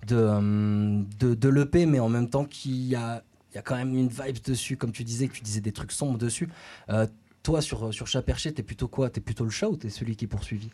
[0.06, 3.76] de, euh, de, de l'EP, mais en même temps qui a, il y a quand
[3.76, 6.48] même une vibe dessus, comme tu disais, que tu disais des trucs sombres dessus.
[6.90, 7.06] Euh,
[7.42, 9.08] toi sur, sur Chat Perché, t'es plutôt quoi?
[9.08, 10.68] T'es plutôt le chat ou t'es celui qui est poursuivi?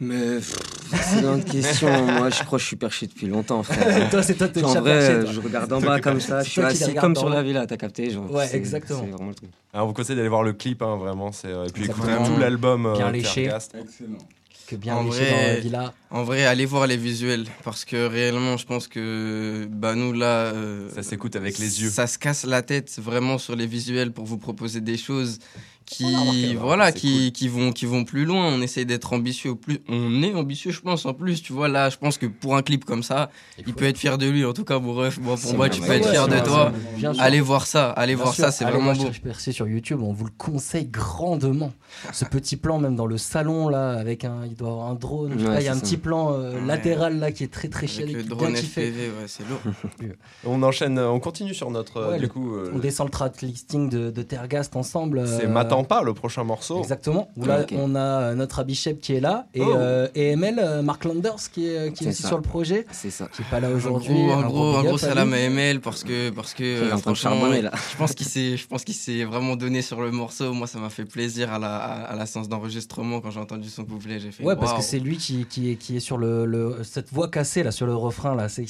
[0.00, 0.56] Mais pff,
[0.92, 1.88] excellente question.
[2.06, 4.10] Moi, je crois que je suis perché depuis longtemps, frère.
[4.10, 5.22] Toi c'est toi t'es vrai, perché.
[5.24, 5.32] toi.
[5.32, 7.76] je regarde en bas comme ça, C'est je suis assis comme sur la villa, t'as
[7.76, 9.00] capté genre, Ouais, c'est- exactement.
[9.04, 9.50] C'est vraiment le truc.
[9.72, 11.30] Alors, on vous conseille d'aller voir le clip, hein, vraiment.
[11.32, 12.86] c'est- Et puis écouter tout l'album.
[12.86, 13.44] euh, Bien léché.
[13.44, 14.18] Excellent.
[14.66, 15.92] Que bien En léché vrai- dans la villa.
[16.10, 20.46] En vrai, allez voir les visuels parce que réellement, je pense que bah nous là,
[20.54, 21.90] euh, Ça s'écoute avec les yeux.
[21.90, 25.38] Ça se casse la tête vraiment sur les visuels pour vous proposer des choses
[25.86, 28.46] qui voilà qui, qui vont qui vont plus loin.
[28.46, 29.80] On essaye d'être ambitieux au plus.
[29.88, 31.42] On est ambitieux, je pense en plus.
[31.42, 33.30] Tu vois là, je pense que pour un clip comme ça,
[33.66, 34.44] il peut être fier de lui.
[34.44, 36.72] En tout cas, mon ref, moi pour moi, tu peux être fier de toi.
[37.18, 39.10] Allez voir ça, allez Bien voir sûr, ça, c'est vraiment beau.
[39.22, 41.72] Percé sur YouTube, on vous le conseille grandement.
[42.12, 45.32] Ce petit plan, même dans le salon, là, avec un, il doit avoir un drone.
[45.46, 45.80] Ouais, il y a un ça.
[45.80, 46.66] petit plan euh, Ouais.
[46.66, 48.56] latéral là qui est très très chiadé, Avec le qui drone.
[48.56, 49.60] FPV, ouais, c'est lourd.
[50.46, 51.96] On enchaîne, euh, on continue sur notre.
[51.98, 55.26] euh, du coup, On descend le track listing de, de Tergast ensemble.
[55.26, 56.78] c'est euh, M'attends pas, le prochain morceau.
[56.80, 57.28] Exactement.
[57.36, 57.74] Où là, Ok.
[57.76, 59.74] on a euh, notre Abishep qui est là et, Oh.
[59.76, 62.28] euh, et ML, euh, Mark Landers qui est, qui est aussi ça.
[62.28, 63.28] sur le projet, C'est ça.
[63.34, 64.30] qui est pas là aujourd'hui.
[64.30, 67.70] en Un gros, up gros salam à ML parce que parce que euh, franchement, là.
[67.92, 70.52] Je pense qu'il s'est, je pense qu'il s'est vraiment donné sur le morceau.
[70.52, 73.68] Moi, ça m'a fait plaisir à la, à, à la séance d'enregistrement quand j'ai entendu
[73.68, 74.18] son couplet.
[74.20, 74.44] J'ai fait.
[74.44, 77.28] Ouais, parce que c'est lui qui, qui, est, qui est sur le, le- cette voix
[77.28, 78.48] cassée là, sur le refrain là.
[78.48, 78.64] C'est,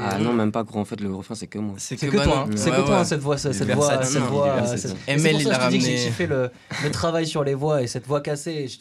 [0.00, 0.80] Ah non, même pas gros.
[0.80, 1.74] En fait, le refrain, c'est que moi.
[1.78, 2.50] C'est que, toi, hein.
[2.56, 4.46] c'est que toi hein, cette voix, cette voix, versatile, cette voix.
[4.48, 6.10] euh, ML, il j'ai ramené.
[6.46, 8.68] Le, le travail sur les voix et cette voix cassée.
[8.68, 8.78] je-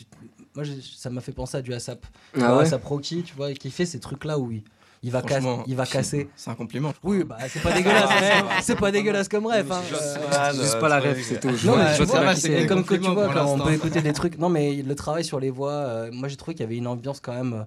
[0.56, 0.64] moi,
[0.96, 2.02] ça m'a fait penser à du ASAP.
[2.34, 4.64] Tu Ah vois, ouais ASAP Rocky, tu vois, qui fait ces trucs là où il,
[5.04, 6.30] il va, casser, Franchement, il va casser.
[6.36, 6.94] C'est un compliment.
[7.04, 8.10] Oui, bah c'est pas dégueulasse.
[8.10, 8.46] hein.
[8.62, 9.70] c'est pas dégueulasse comme rêve.
[9.72, 9.82] hein.
[9.94, 11.50] Euh, Juste pas la rêve, c'est tout.
[11.66, 14.38] non, mais comme que tu vois, quand on peut écouter des trucs.
[14.40, 16.88] Non, mais le travail sur les voix, euh, moi j'ai trouvé qu'il y avait une
[16.88, 17.64] ambiance quand même, euh,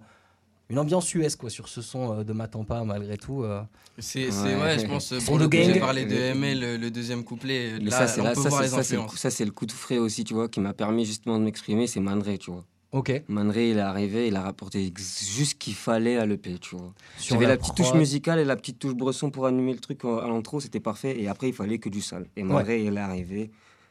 [0.70, 2.32] une ambiance US quoi, sur ce son euh, de
[2.64, 3.42] pas malgré tout.
[3.42, 3.62] euh.
[3.98, 4.60] C'est, c'est Ouais.
[4.60, 5.18] ouais, je pense.
[5.18, 7.72] Son Pour le j'ai parlé de ML, le, le deuxième couplet.
[7.82, 9.10] Mais Là, ça, c'est on là, peut ça, voir c'est- les ça, c'est le, influences.
[9.12, 11.44] coup- ça, c'est le coup de frais aussi, tu vois, qui m'a permis justement de
[11.44, 11.86] m'exprimer.
[11.86, 12.64] C'est Man Ray, tu vois.
[12.92, 13.22] Ok.
[13.28, 16.58] Man Ray, il est arrivé, il a rapporté ex- juste ce qu'il fallait à l'EP,
[16.58, 16.92] tu vois.
[17.18, 19.78] Sur J'avais la, la petite touche musicale et la petite touche bresson pour animer le
[19.80, 21.20] truc à l'intro, c'était parfait.
[21.20, 22.26] Et après, il fallait que du sale.
[22.36, 22.62] Et Man Ouais.
[22.62, 23.50] Ray, il est arrivé,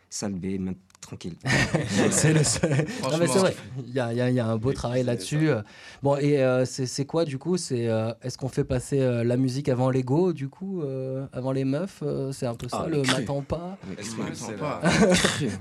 [0.10, 0.76] sale B, même
[1.08, 1.36] tranquille.
[2.12, 2.70] c'est le seul.
[2.70, 3.56] Non, Franchement, mais c'est vrai,
[3.88, 5.50] il y a, il y a- il y a un beau travail là-dessus.
[6.04, 7.58] Bon, et euh, c'est c'est quoi du coup?
[7.58, 11.52] C'est euh, Est-ce qu'on fait passer euh, la musique avant l'ego, du coup euh, Avant
[11.52, 13.78] les meufs C'est un peu ça, Ah, le m'attends pas?
[13.98, 14.82] Est-ce Ne que m'attends pas?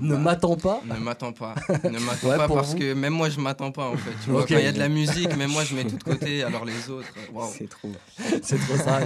[0.00, 0.80] Ne m'attends pas?
[0.84, 1.54] Ne m'attends pas.
[1.84, 2.78] Ne m'attends Ouais, pas pour parce vous.
[2.78, 4.10] que même moi je m'attends pas en fait.
[4.24, 4.48] Tu vois, Ok.
[4.48, 6.64] quand il y a de la musique, même moi je mets tout de côté, alors
[6.64, 7.06] les autres.
[7.52, 7.92] C'est trop.
[8.42, 9.00] C'est trop ça.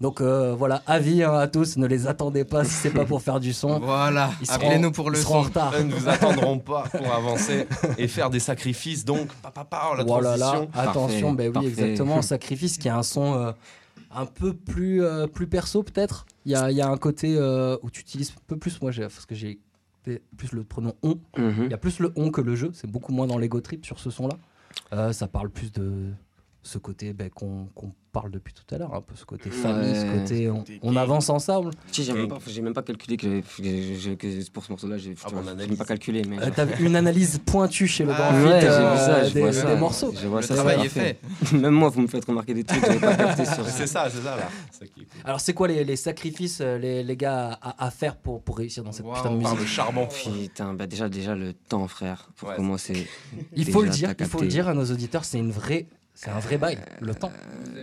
[0.00, 3.20] Donc euh, voilà, avis hein, à tous, ne les attendez pas si c'est pas pour
[3.22, 3.78] faire du son.
[3.80, 5.44] Voilà, appelez-nous pour le son.
[5.58, 5.84] Retard.
[5.84, 7.66] Ne vous attendront pas pour avancer
[7.98, 9.04] et faire des sacrifices.
[9.04, 9.66] Donc, papa,
[9.96, 11.68] la Oh là là, attention, ben oui, parfait.
[11.68, 13.52] exactement, Sacrifice qui a un son euh,
[14.14, 16.26] un peu plus, euh, plus perso peut-être.
[16.44, 18.80] Il y a, il y a un côté euh, où tu utilises un peu plus,
[18.80, 19.58] moi j'ai- parce que j'ai
[20.36, 21.18] plus le pronom on.
[21.36, 21.64] Mhm.
[21.64, 23.84] Il y a plus le on que le jeu, c'est beaucoup moins dans l'ego trip
[23.84, 24.36] sur ce son-là.
[24.92, 26.12] Euh, ça parle plus de
[26.66, 27.68] ce côté ben, qu'on
[28.12, 31.28] parle depuis tout à l'heure, un peu ce côté famille, ce côté on, on avance
[31.28, 31.70] ensemble.
[31.92, 33.42] J'ai même, pas- j'ai même pas calculé que,
[34.50, 35.68] pour ce morceau-là, j'ai Ah, mon j'ai analyse.
[35.68, 36.22] même pas calculé.
[36.26, 39.34] Mais Euh, T'as une analyse pointue chez le Ah, grand ouais, euh, vu ça, je
[39.34, 40.14] des, vois des morceaux.
[40.18, 41.18] Je vois Le ça, travail est fait.
[41.52, 43.66] Même moi, vous me faites remarquer des trucs que j'avais pas capté sur.
[43.68, 44.48] C'est ça, c'est ça là.
[44.72, 45.20] C'est ça qui est cool.
[45.24, 48.56] Alors c'est quoi les, les sacrifices, euh, les, les gars, à, à faire pour, pour
[48.56, 49.16] réussir dans cette Waouh.
[49.16, 49.58] putain de musique?
[49.60, 50.06] le charbon.
[50.08, 53.06] Putain, bah déjà, déjà le temps, frère, pour commencer.
[53.54, 56.30] Il faut le dire, il faut le dire à nos auditeurs, c'est une vraie, c'est
[56.30, 57.30] un vrai bail, le temps.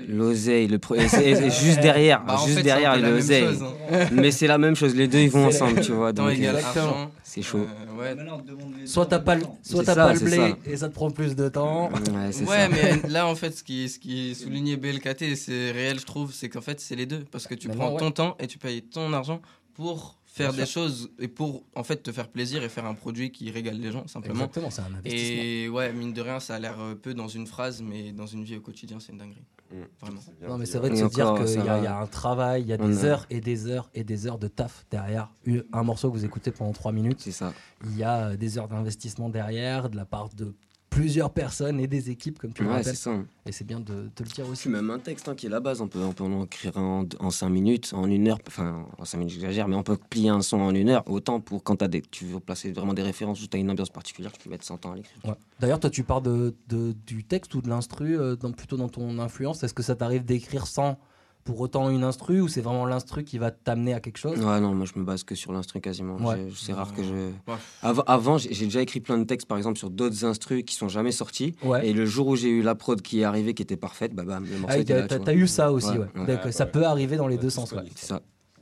[0.09, 3.45] L'oseille, le pro- c'est- juste derrière, Bah, juste fait, derrière l'oseille.
[3.91, 4.05] hein.
[4.11, 6.11] Mais c'est la même chose, les deux ils vont ensemble, tu vois.
[6.11, 7.11] Donc, euh, Exactement.
[7.23, 7.59] c'est chaud.
[7.95, 8.85] Euh, ouais.
[8.85, 10.57] Soit t'as pas, soit t'as ça, pas le blé ça.
[10.65, 11.89] et ça te prend plus de temps.
[11.91, 15.99] Ouais, c'est Ouais, mais là, en fait, ce qui, ce qui souligné BLKT, c'est réel,
[15.99, 17.23] je trouve, c'est qu'en fait, c'est les deux.
[17.31, 17.99] Parce que tu Maintenant, prends ouais.
[17.99, 19.41] ton temps et tu payes ton argent
[19.75, 22.95] pour faire Bien des choses et pour, en fait, te faire plaisir et faire un
[22.95, 24.33] produit qui régale les gens, simplement.
[24.33, 25.43] Exactement, c'est un investissement.
[25.43, 28.25] Et ouais, mine de rien, ça a l'air euh, peu dans une phrase, mais dans
[28.25, 29.43] une vie au quotidien, c'est une dinguerie.
[29.71, 29.75] Mm.
[30.01, 30.21] Vraiment.
[30.47, 32.73] Non mais c'est vrai de se dire qu'il y, a- y un travail, il y
[32.73, 35.31] a des heures et des heures et des heures de taf derrière.
[35.71, 37.53] Un morceau que vous écoutez pendant 3 minutes, C'est ça.
[37.85, 40.55] il y a euh, des heures d'investissement derrière de la part de
[40.93, 42.95] plusieurs personnes et des équipes comme tu le Ouais, rappelles.
[42.95, 43.17] c'est ça.
[43.45, 44.69] Et c'est bien de te le dire aussi.
[44.69, 47.05] Même un texte hein, qui est la base, on peut, on peut en écrire en,
[47.19, 50.29] en 5 minutes, en une heure, enfin en 5 minutes j'exagère, mais on peut plier
[50.29, 53.01] un son en une heure, autant pour quand as des, tu veux placer vraiment des
[53.03, 55.17] références ou tu as une ambiance particulière, tu peux mettre 100 ans à l'écrire.
[55.25, 55.33] Ouais.
[55.59, 58.89] D'ailleurs, toi, tu parles de, de- du texte ou de l'instru, euh, dans, plutôt dans
[58.89, 59.63] ton influence.
[59.63, 60.97] Est-ce que ça t'arrive d'écrire sans
[61.43, 64.39] pour autant une instru ou c'est vraiment l'instru qui va t'amener à quelque chose?
[64.39, 66.15] Ouais, non, moi je me base que sur l'instru quasiment.
[66.17, 66.47] Ouais.
[66.55, 67.13] C'est rare que je.
[67.13, 67.57] Ouais.
[67.81, 70.87] Avant, avant, j'ai déjà écrit plein de textes par exemple sur d'autres instrus qui sont
[70.89, 71.55] jamais sortis.
[71.63, 71.87] Ouais.
[71.87, 74.23] Et le jour où j'ai eu la prod qui est arrivée, qui était parfaite, bah
[74.23, 76.07] bam, le morceau Ah, était t'as là, eu ça aussi, Ouais, ouais.
[76.15, 76.27] ouais.
[76.35, 76.71] Donc, Ouais, ça ouais.
[76.71, 77.71] peut arriver dans les deux sens.
[77.73, 77.81] ouais.
[77.95, 78.21] C'est ça.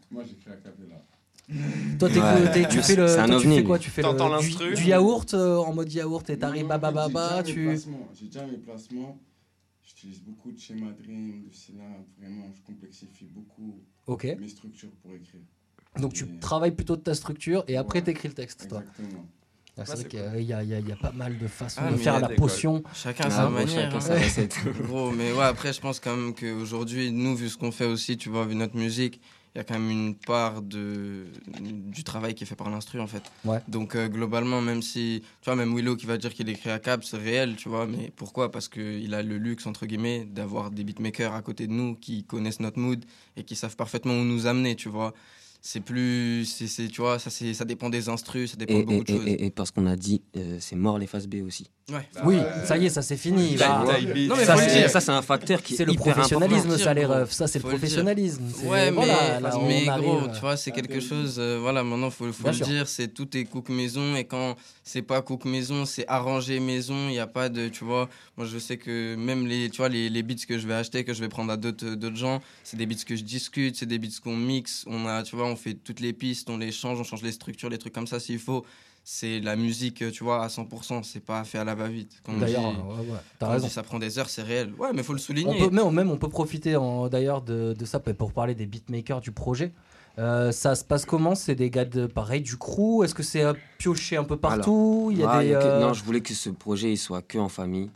[0.10, 0.96] Moi, j'écris à cappella.
[2.00, 2.68] Toi, Ouais.
[2.70, 3.80] tu fais le, C'est un toi, tu fais quoi.
[3.80, 7.44] Tu fais le, du, yaourt euh, en mode yaourt et t'arrives bah bah bah bah
[7.44, 7.78] tu.
[8.18, 9.20] J'ai déjà mes placements.
[10.02, 12.06] J'utilise beaucoup de schéma dream, de syllabes.
[12.20, 14.24] Vraiment, je complexifie beaucoup Ok.
[14.40, 15.42] mes structures pour écrire.
[16.00, 18.06] Donc tu Et- travailles plutôt de ta structure et après Ouais.
[18.06, 18.80] t'écris le texte, toi.
[18.82, 19.28] Exactement.
[19.78, 21.82] Ah, c'est vrai qu'il y a- il y, y y a pas mal de façons
[21.84, 22.82] Ah, de faire la potion.
[22.96, 23.92] Chacun Ah, sa bon, manière.
[23.92, 24.00] chacun hein.
[24.02, 24.58] sa recette.
[24.82, 28.18] Gros, mais ouais, après, je pense quand même qu'aujourd'hui, nous, vu ce qu'on fait aussi,
[28.18, 29.22] tu vois, vu notre musique,
[29.54, 31.26] il y a quand même une part de,
[31.60, 33.24] du travail qui est fait par l'instru, en fait.
[33.44, 33.60] Ouais.
[33.68, 36.80] Donc, euh, globalement, même si, tu vois, même Willow qui va dire qu'il écrit à
[36.80, 38.50] cap, c'est réel, tu vois, mais pourquoi?
[38.50, 42.24] Parce qu'il a le luxe, entre guillemets, d'avoir des beatmakers à côté de nous qui
[42.24, 43.04] connaissent notre mood
[43.36, 45.14] et qui savent parfaitement où nous amener, tu vois.
[45.64, 48.86] C'est plus, c'est, tu vois, ça, c'est, ça dépend des instrus, ça dépend Et, de
[48.86, 49.28] beaucoup et, de choses.
[49.28, 51.70] et parce qu'on a dit, euh, c'est mort les phases B aussi.
[51.92, 52.08] Ouais.
[52.24, 53.56] Oui, ça y est, ça c'est fini.
[53.56, 54.30] Beat.
[54.30, 54.90] Non, mais ça, c'est, dire.
[54.90, 56.84] ça, c'est un facteur qui C'est est le hyper professionnalisme, important.
[56.84, 57.32] ça, les refs.
[57.32, 57.80] Ça, c'est le Faut le dire.
[57.80, 58.44] professionnalisme.
[58.56, 60.04] C'est- Ouais, mais voilà, là, on mais arrive.
[60.06, 61.36] gros, tu vois, c'est quelque chose.
[61.40, 62.66] euh, voilà, maintenant, faut, faut Bien le sûr.
[62.68, 67.10] dire, c'est tout est cook maison et quand c'est pas cook maison, c'est arrangé maison.
[67.10, 68.08] Il y a pas de, tu vois.
[68.38, 71.04] Moi, je sais que même les, tu vois, les, les beats que je vais acheter,
[71.04, 73.86] que je vais prendre à d'autres d'autres gens, c'est des beats que je discute, c'est
[73.86, 74.86] des beats qu'on mixe.
[74.88, 77.32] On a, tu vois, on fait toutes les pistes, on les change, on change les
[77.34, 78.66] structures, les trucs comme ça s'il faut.
[79.04, 81.04] C'est la musique, tu vois, à 100%.
[81.04, 82.22] C'est pas fait à la va-vite.
[82.28, 83.68] On D'ailleurs, dit- ouais, ouais, quand t'as on raison.
[83.68, 84.74] dit ça prend des heures, c'est réel.
[84.78, 85.58] Ouais, mais faut le On souligner.
[85.60, 89.20] peut, même, même on peut profiter en- d'ailleurs de, de ça pour parler des beatmakers
[89.22, 89.72] du projet.
[90.20, 91.36] Euh, ça se passe comment?
[91.36, 93.04] C'est des gars de pareil du crew?
[93.04, 95.10] Est-ce que c'est euh, pioché un peu partout?
[95.12, 97.38] Il y a Ah, des, euh, Non, je voulais que ce projet il soit que
[97.38, 97.90] en famille.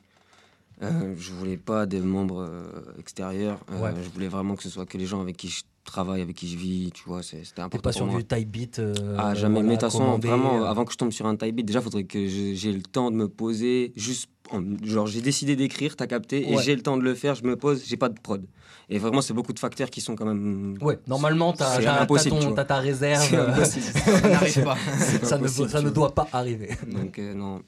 [0.81, 2.63] Euh, je voulais pas des membres euh,
[2.99, 3.59] extérieurs.
[3.71, 3.91] Euh, Ouais.
[4.03, 6.47] Je voulais vraiment que ce soit que les gens avec qui je travaille, avec qui
[6.49, 6.91] je vis.
[6.93, 8.17] Tu vois, c'était T'es important pas pour sur moi.
[8.21, 9.53] du type beat euh, Ah, jamais.
[9.55, 10.65] voilà, mais de toute façon, vraiment, euh.
[10.65, 13.11] avant que je tombe sur un type beat, déjà, il faudrait que j'ai le temps
[13.11, 13.93] de me poser.
[13.95, 17.35] Juste, en- genre, j'ai décidé d'écrire, t'as capté, et j'ai le temps de le faire,
[17.35, 18.45] je me pose, j'ai pas de prod.
[18.89, 20.77] Et vraiment, c'est beaucoup de facteurs qui sont quand même.
[20.81, 23.23] Ouais, normalement, t'as t'as ta réserve.
[23.27, 23.85] C'est euh, impossible.
[24.05, 24.75] Ça n'arrive pas.
[25.21, 26.69] Pas ça ne, ça ne doit pas arriver.
[26.91, 27.61] Donc, euh, non.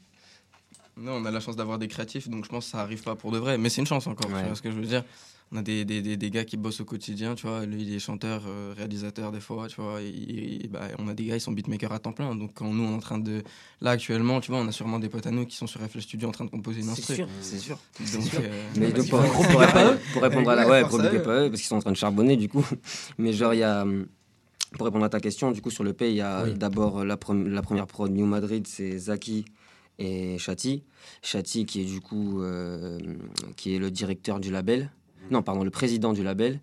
[1.00, 3.16] Non, on a la chance d'avoir des créatifs, donc je pense que ça arrive pas
[3.16, 3.58] pour de vrai.
[3.60, 4.40] Mais c'est une chance encore, Ouais.
[4.42, 5.04] tu vois ce que je veux dire.
[5.54, 7.66] On a des, des, des, des gars qui bossent au quotidien, tu vois.
[7.66, 10.02] Lui, il est chanteur, euh, réalisateur des fois, tu vois.
[10.02, 12.36] Et, et, bah, on a des gars, ils sont beatmakers à temps plein.
[12.36, 13.44] Donc quand nous, on est en train de.
[13.80, 16.02] Là, actuellement, tu vois, on a sûrement des potes à nous qui sont sur FL
[16.02, 17.16] Studio en train de composer une C'est instru.
[17.16, 17.80] sûr, c'est sûr.
[18.14, 18.42] Donc, sûr.
[18.44, 20.00] euh, Mais donc, pour, pour répondre, eux.
[20.14, 20.68] pour répondre à la.
[20.68, 21.24] Ouais, pour up eux.
[21.24, 22.66] parce qu'ils sont en train de charbonner, du coup.
[23.18, 23.86] Mais genre, il y a.
[24.74, 26.54] Pour répondre à ta question, du coup, sur le P, il y a Oui.
[26.56, 29.46] d'abord la, pre- la première prod New Madrid, c'est Zaki
[29.98, 30.84] et Chati.
[31.24, 32.42] Chati, qui est du coup.
[32.42, 33.00] euh,
[33.56, 34.92] qui est le directeur du label.
[35.32, 36.60] Non, pardon, le président du label.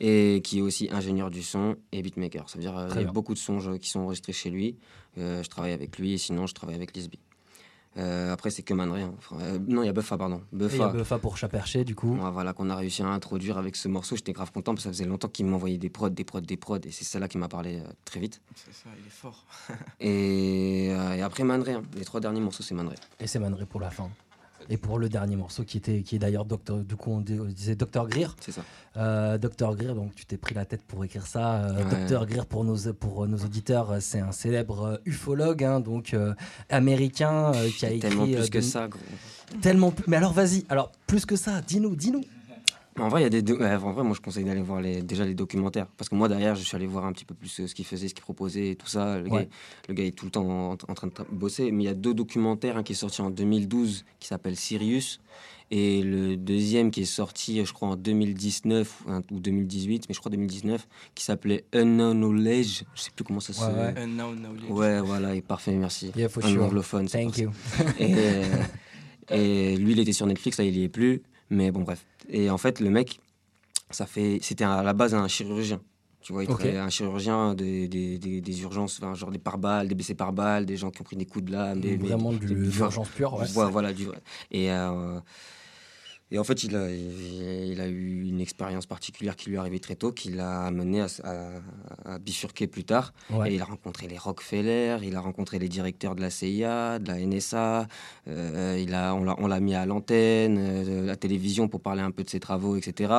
[0.00, 2.48] Et qui est aussi ingénieur du son et beatmaker.
[2.48, 3.10] Ça veut dire, euh, Très il y bien.
[3.10, 4.76] a beaucoup de sons je- qui sont enregistrés chez lui.
[5.18, 7.18] Euh, je travaille avec lui, et sinon, je travaille avec Lisby.
[7.98, 9.00] Euh, après, c'est que Manré.
[9.00, 9.14] hein.
[9.16, 10.36] Enfin, euh, non, il y a Buffa, pardon.
[10.36, 10.88] Et Il y a Buffa.
[10.88, 12.14] Buffa pour Chaperché, du coup.
[12.14, 14.16] Ouais, voilà, qu'on a réussi à introduire avec ce morceau.
[14.16, 16.58] J'étais grave content parce que ça faisait longtemps qu'il m'envoyait des prods, des prods, des
[16.58, 16.76] prods.
[16.84, 18.42] Et c'est celle-là qui m'a parlé euh, très vite.
[18.54, 19.46] C'est ça, il est fort.
[20.00, 21.72] Et, euh, et après, Manré.
[21.72, 21.82] hein.
[21.96, 22.96] Les trois derniers morceaux, c'est Manré.
[23.18, 24.10] Et c'est Manré pour la fin.
[24.68, 27.76] Et pour le dernier morceau qui était qui est d'ailleurs Docteur du coup on disait
[27.76, 28.34] Dr Greer.
[28.40, 28.62] C'est ça.
[28.96, 31.56] Euh, Dr Greer donc tu t'es pris la tête pour écrire ça.
[31.64, 32.06] Euh, Ouais.
[32.06, 36.34] Dr Greer pour nos pour nos auditeurs euh, c'est un célèbre ufologue hein, donc euh,
[36.70, 39.00] américain qui a écrit Tellement plus que ça, gros.
[39.62, 40.04] Tellement plus.
[40.08, 42.22] Mais alors vas-y alors plus que ça dis-nous dis-nous.
[42.98, 45.02] En vrai, il y a des do- en vrai, moi je conseille d'aller voir les,
[45.02, 45.86] déjà les documentaires.
[45.96, 47.84] Parce que moi derrière, je suis allé voir un petit peu plus euh, ce qu'il
[47.84, 49.18] faisait, ce qu'il proposait et tout ça.
[49.18, 49.44] Le, Ouais.
[49.44, 49.48] gars,
[49.88, 51.70] le gars est tout le temps en, en train de bosser.
[51.72, 55.20] Mais il y a deux documentaires, un qui est sorti en 2012 qui s'appelle Sirius.
[55.72, 60.14] Et le deuxième qui est sorti, je crois, en 2019 ou un- ou 2018, mais
[60.14, 62.84] je crois 2019, qui s'appelait Unknown Knowledge.
[62.94, 63.60] Je sais plus comment ça se.
[63.62, 63.94] Ouais, ouais.
[63.98, 64.70] Unknown Knowledge.
[64.70, 66.12] Ouais, voilà, et parfait, merci.
[66.14, 66.64] Yeah, for Un sure.
[66.64, 67.08] anglophone.
[67.08, 67.50] c'est Thank you.
[67.98, 68.14] et,
[69.30, 71.22] et lui, il était sur Netflix, là, il y est plus.
[71.50, 72.04] Mais bon, bref.
[72.28, 73.20] Et en fait, le mec,
[73.90, 75.80] ça fait, c'était à la base un chirurgien.
[76.20, 76.56] Tu vois, il Ok.
[76.58, 80.32] travaillait un chirurgien des, des, des, des urgences, enfin, genre des pare-balles, des blessés par
[80.32, 81.80] balles, des gens qui ont pris des coups de lame.
[81.80, 82.54] Des, Vraiment des- du-
[83.14, 83.46] pure, ouais.
[83.70, 84.08] Voilà, du.
[84.50, 85.20] Et, euh,
[86.32, 89.58] et en fait, il a, il, il a eu une expérience particulière qui lui est
[89.60, 93.12] arrivée très tôt, qui l'a amené à, à- à bifurquer plus tard.
[93.30, 93.50] Ouais.
[93.52, 97.08] Et il a rencontré les Rockefeller, il a rencontré les directeurs de la CIA, de
[97.08, 97.86] la NSA.
[98.28, 102.10] euh, il a, on l'a- mis à l'antenne, euh, à la télévision pour parler un
[102.10, 103.12] peu de ses travaux, etc.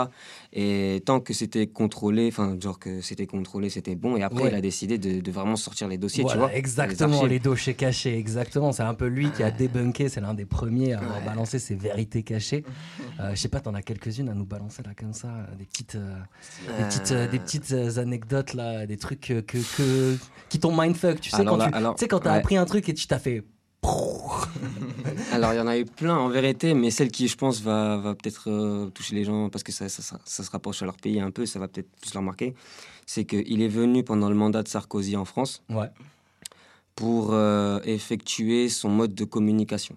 [0.54, 4.18] Et tant que c'était contrôlé, enfin, genre que c'était contrôlé, c'était bon.
[4.18, 4.50] Et après, Ouais.
[4.50, 6.56] il a décidé de, de vraiment sortir les dossiers, Voilà, tu vois.
[6.58, 8.72] exactement, les, dossiers cachés, exactement.
[8.72, 11.76] C'est un peu lui qui a débunké, c'est l'un des premiers à avoir balancé ses
[11.76, 12.64] vérités cachées.
[13.20, 15.96] Euh, je sais pas, t'en as quelques-unes à nous balancer là comme ça, des petites,
[15.96, 16.16] euh,
[16.78, 20.18] des petites, euh, des petites anecdotes là, des trucs que, que-
[20.50, 21.20] qui t'ont mindfuck.
[21.22, 22.38] Tu sais Alors quand là, tu alors, sais, quand t'as ouais.
[22.40, 23.44] appris un truc et tu t'as fait.
[25.32, 27.98] Alors, il y en a eu plein en vérité, mais celle qui, je pense, va,
[27.98, 30.98] va peut-être toucher les gens parce que ça, ça, ça- ça se rapproche à leur
[30.98, 32.54] pays un peu, ça va peut-être plus leur marquer.
[33.06, 35.90] C'est qu'il est venu pendant le mandat de Sarkozy en France Ouais.
[36.96, 39.96] pour euh, effectuer son mode de communication,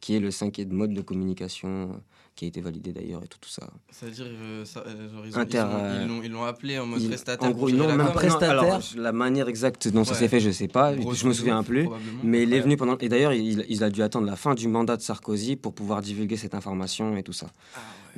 [0.00, 2.00] qui est le cinquième mode de communication
[2.38, 3.68] qui a été validé d'ailleurs et tout, tout ça.
[3.90, 6.78] C'est-à-dire, euh, ça, euh, genre, ils ont- Inter, ils ont- ils l'ont- ils l'ont appelé
[6.78, 7.48] en mode Il- prestataire.
[7.48, 8.06] En gros, non, la même
[8.42, 10.94] alors, la manière exacte dont ça s'est fait, je sais pas.
[10.94, 11.88] Grosso je me souviens plus.
[12.22, 12.96] Mais il est venu pendant.
[12.98, 16.00] Et d'ailleurs, il, il a dû attendre la fin du mandat de Sarkozy pour pouvoir
[16.00, 17.48] divulguer cette information et tout ça.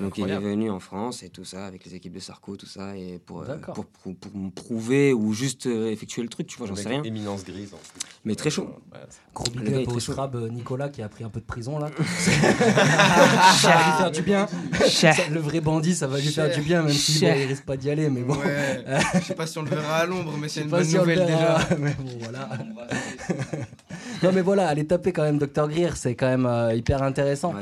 [0.00, 2.66] Donc il est venu en France et tout ça, avec les équipes de Sarko, tout
[2.66, 6.46] ça, et pour, euh, pour, pour, pour me prouver ou juste euh, effectuer le truc,
[6.46, 7.02] tu vois, j'en sais rien.
[7.02, 8.00] éminence grise, en plus.
[8.24, 8.70] Mais très chaud.
[9.34, 10.00] Gros big up au.
[10.00, 11.90] Scrab euh, Nicolas qui a pris un peu de prison là.
[12.18, 14.46] ça va lui faire du bien.
[15.30, 17.76] Le vrai bandit, ça va lui faire du bien, même si bon, il risque pas
[17.76, 18.08] d'y aller.
[18.08, 18.34] Mais bon.
[18.34, 18.84] Ouais.
[19.14, 21.26] Je sais pas si on le verra à l'ombre, mais c'est une bonne si nouvelle
[21.26, 21.68] déjà.
[21.78, 22.48] mais bon, voilà.
[24.22, 27.54] non mais voilà, allez taper quand même Dr Greer, c'est quand même euh, hyper intéressant.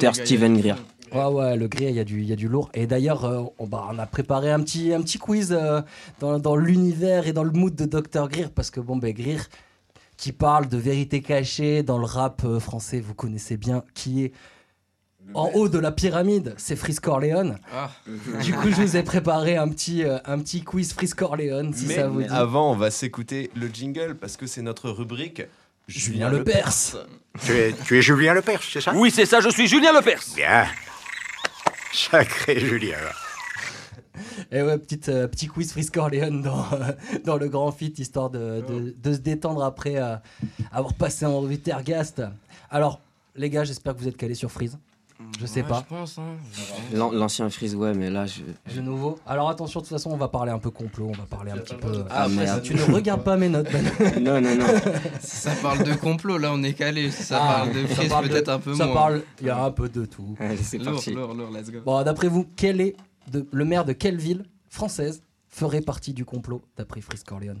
[0.00, 0.76] Gars, Steven Greer.
[1.12, 2.70] Ouais ouais, le Greer, il y a du y a du lourd.
[2.74, 5.80] Et d'ailleurs, euh, on, bah, on a préparé un petit un petit quiz euh,
[6.20, 9.40] dans, dans l'univers et dans le mood de Dr Greer parce que bon ben Greer
[10.16, 14.32] qui parle de vérité cachée dans le rap euh, français, vous connaissez bien qui est
[15.34, 17.58] en haut de la pyramide, c'est Frisk Corleone.
[17.74, 17.90] Ah.
[18.42, 21.84] Du coup, je vous ai préparé un petit, euh, un petit quiz Frisk Corleone, si
[21.86, 22.34] mais, ça vous mais dit.
[22.34, 25.42] avant, on va s'écouter le jingle parce que c'est notre rubrique
[25.86, 26.96] Julien Lepers.
[27.44, 28.92] Tu es, tu es Julien Lepers, c'est ça?
[28.94, 30.22] Oui, c'est ça, je suis Julien Lepers.
[30.34, 30.64] Bien.
[31.92, 32.96] Sacré Julien.
[34.50, 36.92] Et ouais, petite, euh, petit quiz Frisk Corleone dans, euh,
[37.24, 40.16] dans le grand fit, histoire de, de- de se détendre après euh,
[40.72, 42.22] avoir passé en revue Tergast.
[42.70, 43.00] Alors,
[43.36, 44.76] les gars, j'espère que vous êtes calés sur Freeze.
[45.40, 45.84] Je sais Ouais, pas.
[45.88, 46.36] Je pense, hein.
[46.94, 48.42] L'an- L'ancien Freeze, ouais, mais là, je.
[48.74, 49.18] De nouveau.
[49.26, 51.56] Alors attention, de toute façon, on va parler un peu complot, on va parler un
[51.58, 52.04] petit peu.
[52.10, 52.62] Ah, Après, merde.
[52.62, 53.68] tu ne regardes pas mes notes.
[53.72, 53.84] Ben.
[54.22, 54.66] Non, non, non.
[55.20, 57.10] Ça parle de complot, là on est calé.
[57.10, 58.94] Ça Ah, parle de ça de- peut-être un peu ça moins.
[58.94, 60.36] parle, il y a un peu de tout.
[60.38, 61.12] Allez, c'est Lourd, parti.
[61.12, 61.78] lourd, lourd, let's go.
[61.84, 62.96] Bon, d'après vous, quel est
[63.30, 67.60] de- le maire de quelle ville française ferait partie du complot d'après Frisk Corleone?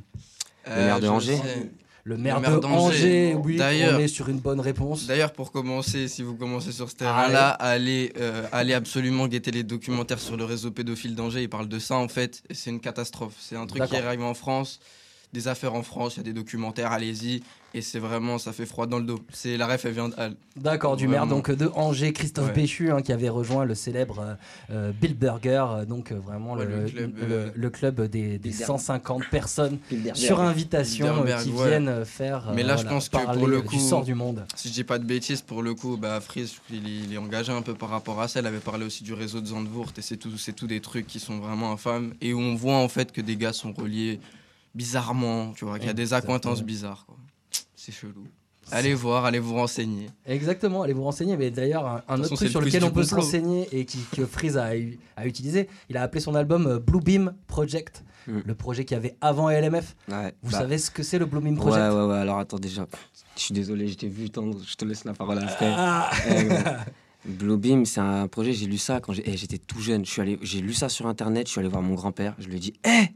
[0.66, 1.70] Le maire de Euh, Angers sais.
[2.08, 5.06] Le maire, maire de Angers, oui, on est sur une bonne réponse.
[5.06, 9.62] D'ailleurs, pour commencer, si vous commencez sur ce terrain-là, allez, euh, allez absolument guetter les
[9.62, 11.42] documentaires sur le réseau pédophile d'Angers.
[11.42, 13.34] Ils parlent de ça en fait, c'est une catastrophe.
[13.38, 14.80] C'est un truc qui arrive en France,
[15.34, 17.42] des affaires en France, il y a des documentaires, allez-y,
[17.74, 19.20] et c'est vraiment, ça fait froid dans le dos.
[19.32, 20.36] C'est la ref, elle vient de Halle.
[20.56, 22.52] D'accord, du maire donc de Angers, Christophe Ouais.
[22.54, 24.34] Béchu, hein, qui avait rejoint le célèbre euh,
[24.70, 28.00] euh, Bill Burger, euh, donc euh, vraiment Ouais, le, le club, le- euh, le club
[28.02, 28.66] des, des Bilderberg.
[28.66, 29.78] 150 personnes
[30.14, 31.68] sur invitation euh, qui ouais.
[31.68, 32.52] viennent faire.
[32.54, 34.44] Mais là, je pense que pour le coup, du sort du monde.
[34.56, 37.52] Si je dis pas de bêtises, pour le coup, bah, il, est- il est engagé
[37.52, 38.40] un peu par rapport à ça.
[38.40, 41.06] Il avait parlé aussi du réseau de Zandvoort, et c'est tout, c'est tout des trucs
[41.06, 44.20] qui sont vraiment infâmes, et où on voit en fait que des gars sont reliés
[44.74, 47.04] bizarrement, tu vois, qu'il y a des accointances bizarres.
[47.06, 47.16] quoi.
[47.88, 48.26] C'est chelou.
[48.70, 50.10] Allez voir, allez vous renseigner.
[50.26, 51.38] Exactement, allez vous renseigner.
[51.38, 53.22] Mais d'ailleurs, un, autre truc sur le lequel on peut complot.
[53.22, 56.78] s'enseigner et qui, que Freeze a, eu- a utilisé, il a appelé son album euh,
[56.78, 58.40] Blue Beam Project, Mm.
[58.44, 59.96] le projet qu'il y avait avant LMF.
[60.08, 60.58] Ouais, Vous bah.
[60.58, 61.94] savez ce que c'est le Blue Beam Project?
[61.94, 62.16] Ouais, ouais.
[62.18, 62.86] Alors attends, déjà,
[63.36, 64.58] je suis désolé, je t'ai vu tendre.
[64.62, 65.72] Je te laisse la parole après.
[65.74, 66.10] Ah.
[66.30, 66.62] Euh,
[67.24, 70.04] Bluebeam, c'est un projet, j'ai lu ça quand eh, j'étais tout jeune.
[70.18, 72.60] Allé, j'ai lu ça sur internet, je suis allé voir mon grand-père, je lui ai
[72.60, 73.12] dit Hé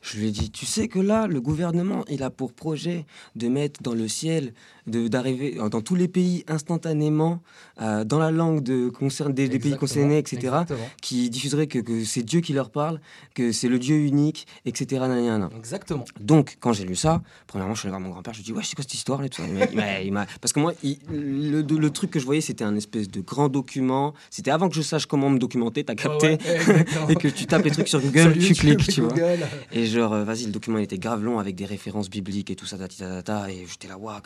[0.00, 3.48] Je lui ai dit Tu sais que là, le gouvernement, il a pour projet de
[3.48, 4.54] mettre dans le ciel,
[4.88, 7.40] d'arriver dans tous les pays instantanément,
[7.80, 10.88] euh, dans la langue de, concerne, des, des pays concernés, etc., exactement.
[11.02, 13.00] qui diffuserait que, que c'est Dieu qui leur parle,
[13.34, 15.02] que c'est le Dieu unique, etc.
[15.02, 15.50] nanana.
[15.56, 16.04] Exactement.
[16.20, 18.46] Donc, quand j'ai lu ça, premièrement, je suis allé voir mon grand-père, je lui ai
[18.46, 19.48] dit, ouais, c'est quoi cette histoire et tout ça?
[19.72, 23.08] Il il Parce que moi, il- le, le truc que je voyais, c'était un espèce
[23.08, 24.14] de grand document.
[24.30, 27.08] C'était avant que je sache comment me documenter, t'as capté ouais, exactement.
[27.08, 29.10] Et que tu tapes les trucs sur Google, Sur tu cliques, tu vois.
[29.10, 29.46] Google.
[29.72, 32.56] Et genre, euh, vas-y, le document il était grave long avec des références bibliques et
[32.56, 34.18] tout ça, tati, tata, tata, et j'étais là, waouh.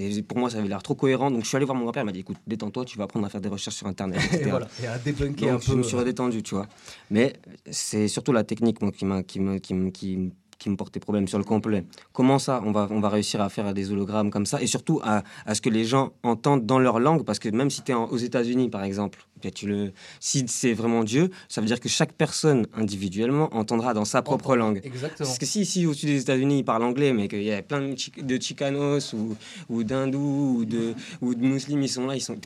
[0.00, 1.28] Et pour moi, ça avait l'air trop cohérent.
[1.28, 3.26] Donc, je suis allé voir mon grand-père, il m'a dit, écoute, détends-toi, tu vas apprendre
[3.26, 4.44] à faire des recherches sur Internet, etc.
[4.46, 5.72] Et voilà, et à débunker Donc, un peu.
[5.72, 6.68] je me suis redétendu, tu vois.
[7.10, 7.32] Mais
[7.68, 11.38] c'est surtout la technique moi, qui, m'a, qui, qui, qui, qui me portait problème sur
[11.38, 11.84] le complet.
[12.12, 15.00] Comment ça, on va, on va réussir à faire des hologrammes comme ça Et surtout
[15.04, 17.92] à, à ce que les gens entendent dans leur langue, parce que même si tu
[17.92, 21.78] es aux États-Unis, par exemple, ben, tu le, si c'est vraiment Dieu, ça veut dire
[21.78, 24.80] que chaque personne individuellement entendra dans sa propre langue.
[24.82, 25.28] Exactement.
[25.28, 27.80] Parce que si ici, au-dessus des États-Unis, ils parlent anglais, mais qu'il y a plein
[27.90, 29.36] de, Chi- de Chicanos ou,
[29.68, 32.36] ou d'hindous ou de, ou de musulmans, ils sont là, ils sont.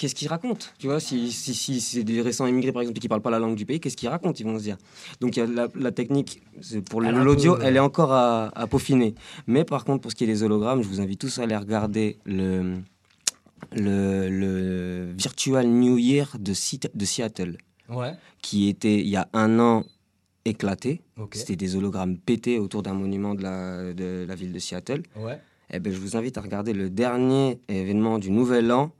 [0.00, 3.04] Qu'est-ce qu'ils racontent Tu vois, si, si, si c'est des récents immigrés, par exemple, qui
[3.06, 4.78] ne parlent pas la langue du pays, qu'est-ce qu'ils racontent Ils vont se dire.
[5.20, 6.40] Donc, il y a la, la technique,
[6.88, 9.14] pour l'audio, elle est encore à, à peaufiner.
[9.46, 11.54] Mais par contre, pour ce qui est des hologrammes, je vous invite tous à aller
[11.56, 12.78] regarder le,
[13.72, 16.52] le, le Virtual New Year de,
[16.94, 17.58] de Seattle
[17.90, 18.14] Ouais.
[18.40, 19.84] qui était il y a un an
[20.44, 21.02] éclaté.
[21.32, 25.02] C'était des hologrammes pétés autour d'un monument de la, de la ville de Seattle.
[25.16, 25.38] Ouais.
[25.72, 28.92] Eh ben, je vous invite à regarder le dernier événement du Nouvel An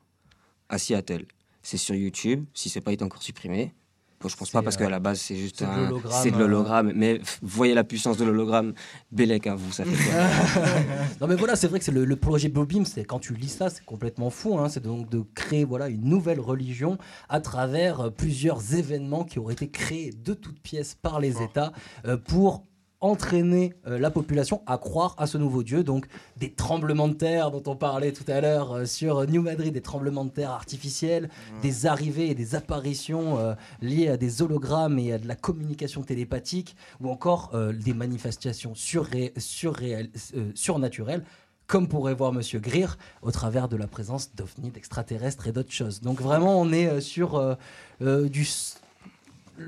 [0.71, 1.27] à Seattle.
[1.63, 3.75] C'est sur YouTube, si c'est pas été encore supprimé.
[4.23, 6.23] Bon, je pense pas parce euh, qu'à la base c'est juste c'est de un- l'hologramme,
[6.23, 6.39] c'est de euh.
[6.41, 6.93] l'hologramme.
[6.95, 8.75] Mais voyez la puissance de l'hologramme.
[9.11, 10.23] Bélec à vous, ça fait quoi?
[11.23, 13.49] Non mais voilà, c'est vrai que c'est le, le projet Beam, c'est quand tu lis
[13.49, 14.59] ça, c'est complètement fou.
[14.59, 14.69] hein.
[14.69, 16.99] C'est donc de créer voilà une nouvelle religion
[17.31, 21.73] à travers euh, plusieurs événements qui auraient été créés de toutes pièces par les États
[22.05, 22.65] euh, pour
[23.01, 25.83] entraîner euh, la population à croire à ce nouveau Dieu.
[25.85, 29.73] Donc des tremblements de terre dont on parlait tout à l'heure euh, sur New Madrid,
[29.73, 31.29] des tremblements de terre artificiels,
[31.63, 36.03] des arrivées et des apparitions euh, liées à des hologrammes et à de la communication
[36.03, 37.53] télépathique, ou encore
[37.85, 40.11] des manifestations surré- surréel-
[40.55, 41.25] surnaturelles
[41.67, 46.01] comme pourrait voir Monsieur Greer, au travers de la présence d'ovnis, d'extraterrestres et d'autres choses.
[46.01, 48.45] Donc vraiment, on est sur euh, du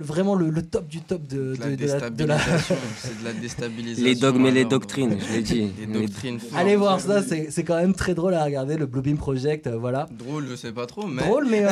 [0.01, 2.77] vraiment le, le top du top de, De la de- de la- de la- déstabilisation,
[2.99, 4.05] c'est de la déstabilisation.
[4.05, 5.71] Les dogmes et les doctrines, je l'ai dit.
[5.79, 6.39] Les doctrines.
[6.57, 9.67] Allez voir ça, c'est c'est quand même très drôle à regarder, le Blue Beam Project,
[9.67, 10.09] euh, voilà.
[10.13, 11.23] Drôle, je sais pas trop, mais.
[11.23, 11.69] Drôle, mais euh,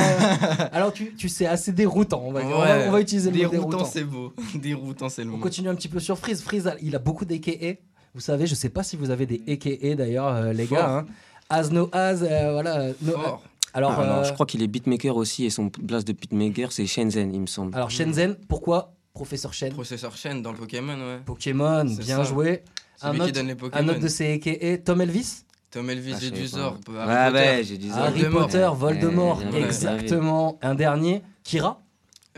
[0.72, 2.22] alors tu, tu sais, assez déroutant.
[2.24, 2.84] On va, on va- Ouais.
[2.88, 3.84] on va utiliser le mot Déroutant, déroutant.
[3.90, 4.32] c'est beau.
[4.54, 5.38] Déroutant, c'est le On mot.
[5.42, 6.42] continue un petit peu sur Freeze.
[6.42, 7.74] Freeze, il a beaucoup d'AKA.
[8.14, 10.78] Vous savez, je sais pas si vous avez des AKA d'ailleurs, euh, les Fort.
[10.78, 10.90] gars.
[10.98, 11.06] hein.
[11.48, 12.88] As no as, euh, voilà.
[13.02, 13.42] no- Fort.
[13.74, 16.72] Alors, Ah, non, euh, je crois qu'il est beatmaker aussi et son place de beatmaker
[16.72, 17.74] c'est Shenzhen, il me semble.
[17.74, 21.18] alors Shenzhen, pourquoi Professeur Shen Processeur chaîne dans le Pokémon, ouais.
[21.26, 22.22] Pokémon, bien ça.
[22.24, 22.62] joué.
[22.96, 23.88] C'est Un lui qui autre, donne les un Pokémon.
[23.88, 26.72] autre de ses AKA, Tom Elvis Tom Elvis, Ah, j'ai du Zor.
[26.74, 27.32] Ouais, Potter.
[27.32, 27.98] ouais, j'ai du Zor.
[27.98, 28.46] Harry Voldemort.
[28.46, 30.58] Potter, Voldemort, exactement.
[30.62, 31.80] Un dernier, Kira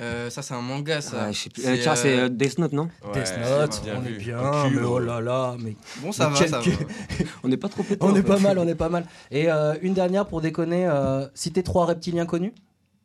[0.00, 1.26] Euh, ça, c'est un manga, ça.
[1.26, 1.66] Ouais, je sais plus.
[1.66, 4.14] Euh, tiens, c'est euh, Death Note, non Death Note, bien on vu.
[4.14, 4.38] est bien,
[4.68, 5.04] Cul, mais oh ouais.
[5.06, 6.64] là là, mais Bon, ça mais va, ça va.
[7.44, 7.98] On n'est pas trop pété.
[8.00, 8.28] on en est fait.
[8.28, 9.04] pas mal, on est pas mal.
[9.30, 12.54] Et euh, une dernière pour déconner, euh, citer trois reptiliens connus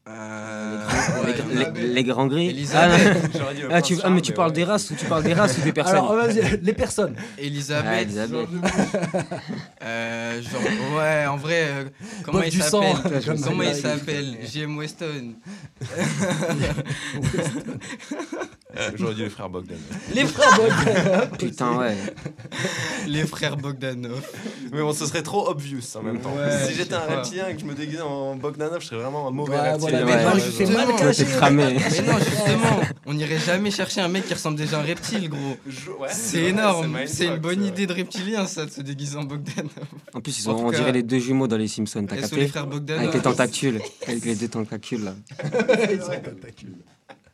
[0.09, 0.77] Euh,
[1.25, 2.49] Les, ouais, les- les grands gris.
[2.49, 3.17] Elisabeth.
[3.35, 4.55] Ah, dit le ah, tu, ah, mais tu parles ouais.
[4.55, 7.15] des races ou tu parles des races ou des personnes Alors, vas-y, les personnes.
[7.37, 7.85] Elisabeth.
[7.87, 8.47] Ah, Elisabeth.
[9.83, 11.85] Euh, genre, ouais, en vrai, euh,
[12.23, 14.77] comment Bof il s'appelle comme Comment il s'appelle J.M.
[14.77, 15.33] Weston.
[18.95, 19.77] J'aurais dit les frères Bogdan.
[20.13, 21.29] Les frères Bogdanov.
[21.39, 21.95] Putain, ouais.
[23.07, 24.21] Les frères Bogdanov.
[24.71, 26.31] Mais bon, ce serait trop obvious en même temps.
[26.33, 27.15] Ouais, si j'étais un pas.
[27.17, 29.77] reptilien et que je me déguisais en Bogdanov, je serais vraiment un mauvais Ouais, reptilien.
[29.79, 30.73] voilà, mais Ouais, non, ouais, je fais ouais.
[30.73, 31.25] mal caché.
[31.25, 31.63] cramé.
[31.73, 35.29] Mais non, justement, on n'irait jamais chercher un mec qui ressemble déjà à un reptile,
[35.29, 35.57] gros.
[35.99, 39.71] Ouais, C'est énorme, c'est une bonne idée de reptilien, ça, de se déguiser en Bogdanov.
[40.13, 42.17] En plus, ils En sont, on cas, dirait les deux jumeaux dans les Simpsons, t'as
[42.17, 43.01] capté les frères Bogdanov.
[43.03, 43.81] Avec les tentacules.
[44.07, 45.15] Avec les deux tentacules, là.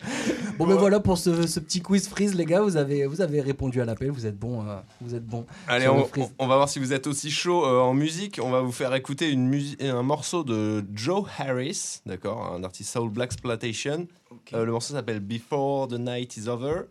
[0.59, 2.61] Bon, ben voilà pour ce, ce petit quiz freeze, les gars.
[2.61, 4.11] Vous avez, vous avez répondu à l'appel.
[4.11, 4.61] Vous êtes bons.
[4.67, 5.47] euh, vous êtes bons.
[5.67, 6.25] Allez, on, freeze.
[6.37, 8.39] on- on va voir si vous êtes aussi chaud euh, en musique.
[8.41, 13.09] On va vous faire écouter une un morceau de Joe Harris, d'accord, un artiste soul
[13.09, 14.07] black exploitation.
[14.53, 16.81] Euh, le morceau s'appelle Before the Night is Over.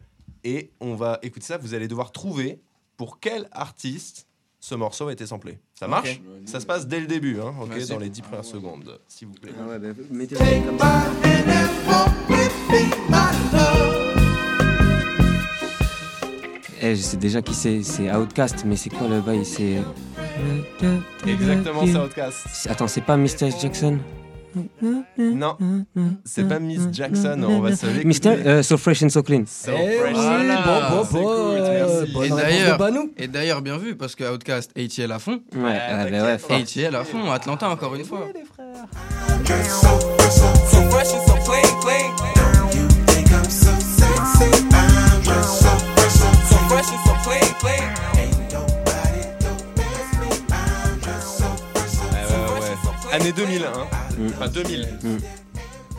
[0.42, 1.56] Et on va écouter ça.
[1.58, 2.60] Vous allez devoir trouver
[2.96, 4.26] pour quel artiste
[4.64, 5.58] ce morceau a été samplé.
[5.74, 6.22] Ça marche.
[6.46, 7.88] Ça se passe dès le début, hein, ok, Vas-y.
[7.88, 9.50] dans les 10 premières secondes, s'il vous plaît.
[9.60, 11.02] Ah ouais, bah, mettez comme ça.
[16.84, 19.78] Eh, je sais déjà qui c'est, c'est Outcast, mais c'est quoi le bail C'est.
[21.26, 22.38] Exactement, c'est Outkast.
[22.52, 23.50] C'est- Attends, c'est pas Mr.
[23.60, 23.98] Jackson?
[25.18, 25.57] Non,
[26.24, 28.28] c'est pas Miss Jackson, on va se l'écouter.
[28.30, 28.46] Mr.
[28.46, 29.44] euh, So Fresh and So Clean.
[29.46, 30.16] So Eh fresh.
[30.16, 31.22] oui, bon, bon, cool,
[31.59, 33.11] euh, Et d'ailleurs, Banou.
[33.16, 35.40] et d'ailleurs, bien vu, parce que Outcast, ATL à fond.
[35.55, 36.57] Ouais, ah, bah ouais, fort.
[36.57, 38.28] ATL à fond, Atlanta encore une fois.
[53.12, 53.86] Année 2000, hein.
[54.18, 54.26] Mm.
[54.28, 54.88] Enfin 2000.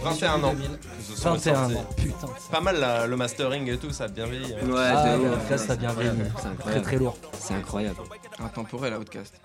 [0.03, 0.53] 21 ans.
[0.55, 1.75] que ce soit 21 sorti.
[1.77, 2.27] ans, putain.
[2.51, 4.53] Pas mal le mastering et tout, ça a bien vieilli.
[4.53, 4.67] hein.
[4.67, 6.13] Ouais, Ah, ouais, ça vient bien.
[6.17, 6.81] C'est Très incroyable.
[6.83, 7.17] très lourd.
[7.39, 7.95] C'est incroyable.
[8.39, 9.39] Intemporel, Outcast.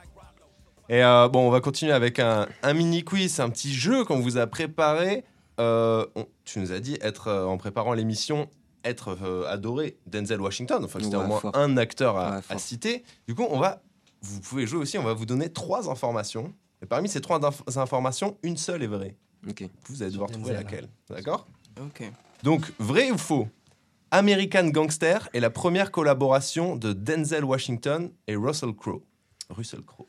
[0.88, 4.20] Et euh, bon, on va continuer avec un, un mini quiz, un petit jeu qu'on
[4.20, 5.24] vous a préparé.
[5.60, 8.48] Euh, on- tu nous as dit être euh, en préparant l'émission
[8.84, 10.82] être euh, adoré Denzel Washington.
[10.84, 11.50] Enfin, c'était Ouais, au moins fort.
[11.54, 13.02] un acteur à, Ouais, à citer.
[13.28, 13.82] Du coup, on va,
[14.22, 14.96] vous pouvez jouer aussi.
[14.98, 16.52] On va vous donner trois informations.
[16.82, 19.16] Et parmi ces trois inf- informations, une seule est vraie.
[19.88, 20.88] Vous allez devoir trouver laquelle.
[21.08, 21.46] D'accord?
[21.80, 22.02] Ok.
[22.42, 23.48] Donc, vrai ou faux?
[24.10, 29.02] American Gangster est la première collaboration de Denzel Washington et Russell Crowe.
[29.50, 30.06] Russell Crowe.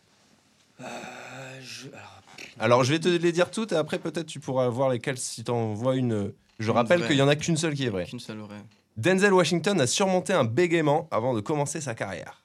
[2.59, 5.43] Alors, je vais te les dire toutes et après, peut-être tu pourras voir lesquelles si
[5.43, 6.33] t'en vois une.
[6.59, 8.05] Je Une rappelle qu'il y en a qu'une seule qui est vraie.
[8.05, 8.61] Qu'une seule vraie.
[8.97, 12.43] Denzel Washington a surmonté un bégaiement avant de commencer sa carrière.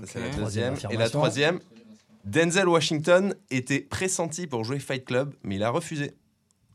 [0.00, 0.74] Ça, c'est la deuxième.
[0.76, 1.60] Troisième Et la troisième,
[2.28, 6.12] Denzel Washington était pressenti pour jouer Fight Club, mais il a refusé.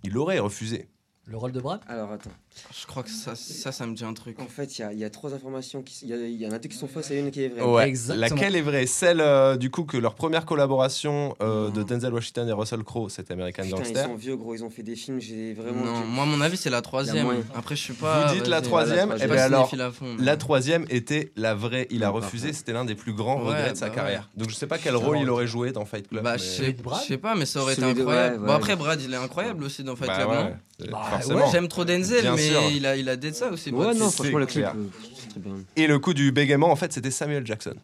[0.04, 0.88] Il aurait refusé.
[1.26, 1.80] Le rôle de Brad?
[1.88, 2.30] Alors attends.
[2.78, 4.39] Je crois que ça, ça, ça me dit un truc.
[4.41, 5.82] En fait, il y a, il y a trois informations.
[6.01, 7.61] Il y, en a deux qui sont fausses et une qui est vraie.
[7.63, 7.88] Ouais.
[7.88, 8.36] Exactement.
[8.36, 8.86] Laquelle est vraie?
[8.86, 11.82] Celle euh, du coup que leur première collaboration euh, de.
[11.82, 14.05] Denzel Washington et Russell Crowe, c'était American Putain, ils Gangster.
[14.05, 14.53] sont vieux, gros.
[14.53, 15.21] Ils ont fait des films.
[15.21, 15.86] J'ai vraiment.
[15.86, 17.26] Non, du- moi, à mon avis, c'est la troisième.
[17.55, 18.28] Après, je suis pas.
[18.28, 21.55] Vous dites la troisième, la suis bien pas alors à fond, la troisième était la
[21.55, 21.88] vraie.
[21.89, 22.51] Il a refusé.
[22.51, 23.95] C'était l'un des plus grands Ouais, regrets de sa bah ouais.
[23.95, 24.30] carrière.
[24.36, 26.21] Donc je sais pas quel rôle il aurait joué dans Fight Club.
[26.24, 28.45] Bah, mais- je sais, Celui de Brad je sais pas, mais ça aurait été incroyable.
[28.45, 30.57] Bon, après, Brad, il est incroyable aussi dans Fight Bah Club,
[30.91, 31.51] Bah, forcément.
[31.51, 32.61] J'aime trop Denzel, Bien mais sûr.
[32.71, 33.71] il a, il a dit ça aussi.
[33.71, 34.63] Ouais, non, franchement, le clip.
[34.63, 34.73] clair.
[34.77, 34.84] euh,
[35.19, 35.53] c'est très bien.
[35.75, 37.75] Et le coup du bégaiement, en fait, c'était Samuel Jackson.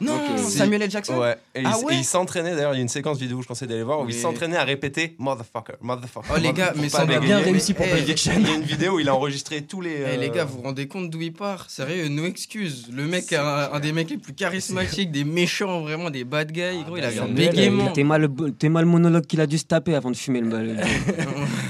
[0.00, 0.12] Non.
[0.48, 0.90] Samuel L.
[0.90, 1.36] Jackson Ouais.
[1.54, 3.48] Et Ah il, ouais et il s'entraînait, d'ailleurs, il y a une séquence vidéo, je
[3.48, 6.28] conseille d'aller voir, où il s'entraînait à répéter motherfucker, motherfucker.
[6.32, 8.32] Oh, les gars, mais ça m'a bien réussi pour Eh, Pulp Il y a- Fiction.
[8.38, 9.96] il y a une vidéo où il a enregistré tous les.
[10.14, 11.68] Eh, les euh, gars, vous vous rendez compte d'où il part?
[11.70, 12.86] Sérieux, no excuse.
[12.92, 16.84] Le mec, un, un des mecs les plus charismatiques, des méchants, vraiment des bad guys.
[16.86, 17.90] Gros, il avait un Samuel, bégaiement.
[17.92, 20.40] T'es mal, le- t'es mal le monologue qu'il a dû se taper avant de fumer
[20.40, 20.76] le bal.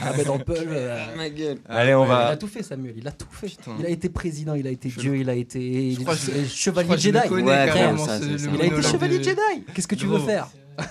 [0.00, 1.58] Ah, bah, dans euh, Ma gueule.
[1.68, 2.36] Allez, on Il a va.
[2.36, 2.94] tout fait, Samuel.
[2.96, 3.48] Il a tout fait.
[3.48, 3.72] Putain.
[3.78, 7.18] Il a été président, il a été Dieu, il a été euh, chevalier Jedi.
[7.28, 7.68] Ouais,
[8.20, 8.54] le.
[8.54, 9.64] Il a été chevalier de- Jedi.
[9.74, 10.48] Qu'est-ce que tu veux faire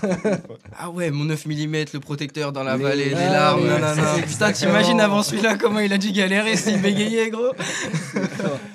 [0.78, 3.68] Ah ouais, mon 9 mm, le protecteur dans la Mais- vallée, les Ah, larmes, ouais,
[3.80, 4.14] nanana.
[4.26, 7.52] Putain, t'imagines avant celui-là comment il a dû galérer s'il bégayait, gros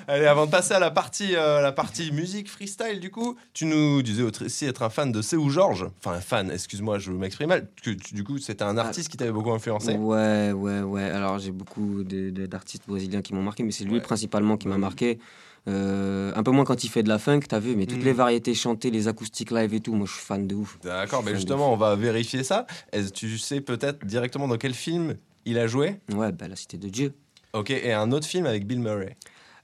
[0.08, 3.64] Allez, avant de passer à la partie, euh, la partie musique freestyle, du coup, tu
[3.64, 5.86] nous disais aussi être un fan de Seu Georges.
[6.04, 7.68] Enfin, un fan, excuse-moi, je m'exprime mal.
[7.82, 9.92] Que, tu- du coup, c'était un artiste qui t'avait beaucoup influencé.
[9.94, 11.04] Ouais, ouais, ouais.
[11.04, 15.18] Alors j'ai beaucoup d'artistes brésiliens qui m'ont marqué, mais c'est lui principalement qui m'a marqué.
[15.66, 18.04] Euh, un peu moins quand il fait de la funk, t'as vu, mais toutes Mhm.
[18.04, 20.78] les variétés chantées, les acoustiques live et tout, moi je suis fan de ouf.
[20.82, 22.66] D'accord, mais justement, on va vérifier ça.
[22.92, 25.14] Est-ce tu sais peut-être directement dans quel film
[25.46, 26.00] il a joué?
[26.12, 27.14] Ouais, bah la cité de Dieu.
[27.54, 29.16] Ok, et un autre film avec Bill Murray?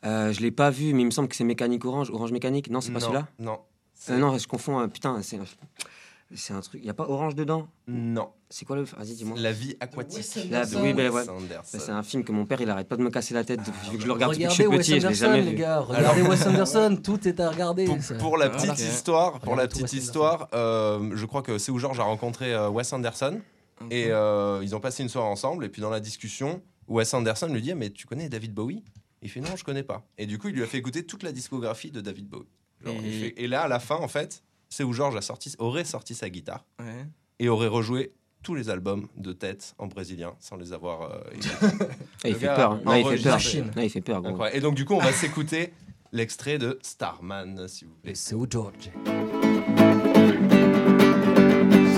[0.06, 2.10] Euh, je l'ai pas vu, mais il me semble que c'est Mécanique Orange.
[2.10, 3.28] Orange Mécanique Non, c'est pas Non, celui-là?
[3.38, 3.58] Non.
[4.08, 4.80] Euh, Non, je confonds.
[4.80, 5.38] euh, putain, c'est
[6.34, 6.80] c'est un truc.
[6.82, 8.30] Il y a pas Orange dedans Non.
[8.48, 8.82] C'est quoi le.
[8.82, 9.38] Vas-y, dis-moi.
[9.38, 10.48] La vie aquatique.
[10.50, 11.34] La- oui, ben Wes ouais.
[11.48, 13.60] Bah, c'est un film que mon père il arrête pas de me casser la tête
[13.60, 15.80] depuis que je le regarde depuis que je Regardez suis petit je l'ai les gars.
[15.80, 16.98] Regardez Wes Anderson.
[17.02, 17.84] Tout est à regarder.
[18.18, 22.00] Pour, la petite histoire, pour la petite histoire, euh, je crois que c'est où Georges
[22.00, 23.40] a rencontré euh, Wes Anderson
[23.90, 27.46] et euh, ils ont passé une soirée ensemble et puis dans la discussion, Wes Anderson
[27.48, 28.84] lui dit mais tu connais David Bowie?
[29.22, 31.22] Il fait non je connais pas et du coup il lui a fait écouter toute
[31.22, 32.48] la discographie de David Bowie.
[32.84, 35.18] Genre, il Et- fait- et là à la fin en fait, c'est où Georges
[35.58, 37.06] aurait sorti sa guitare Ouais.
[37.38, 38.12] et aurait rejoué
[38.42, 41.02] tous les albums de tête en brésilien sans les avoir.
[41.02, 41.20] euh.
[42.24, 42.80] Ah, il fait peur.
[42.84, 43.38] Non, il fait peur.
[43.76, 44.30] Non, il fait peur, gros.
[44.30, 44.56] Incroyable.
[44.56, 45.72] Et donc du coup on va s'écouter
[46.12, 48.14] l'extrait de Starman s'il vous plaît.
[48.14, 48.90] C'est où George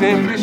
[0.03, 0.35] sempre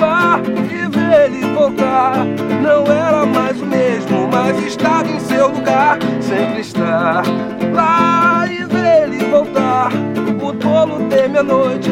[0.00, 2.24] lá e ver ele voltar.
[2.62, 5.98] Não era mais o mesmo, mas estava em seu lugar.
[6.20, 6.62] Sempre
[7.72, 8.99] lá e ver
[9.32, 9.44] O
[11.38, 11.88] a noite,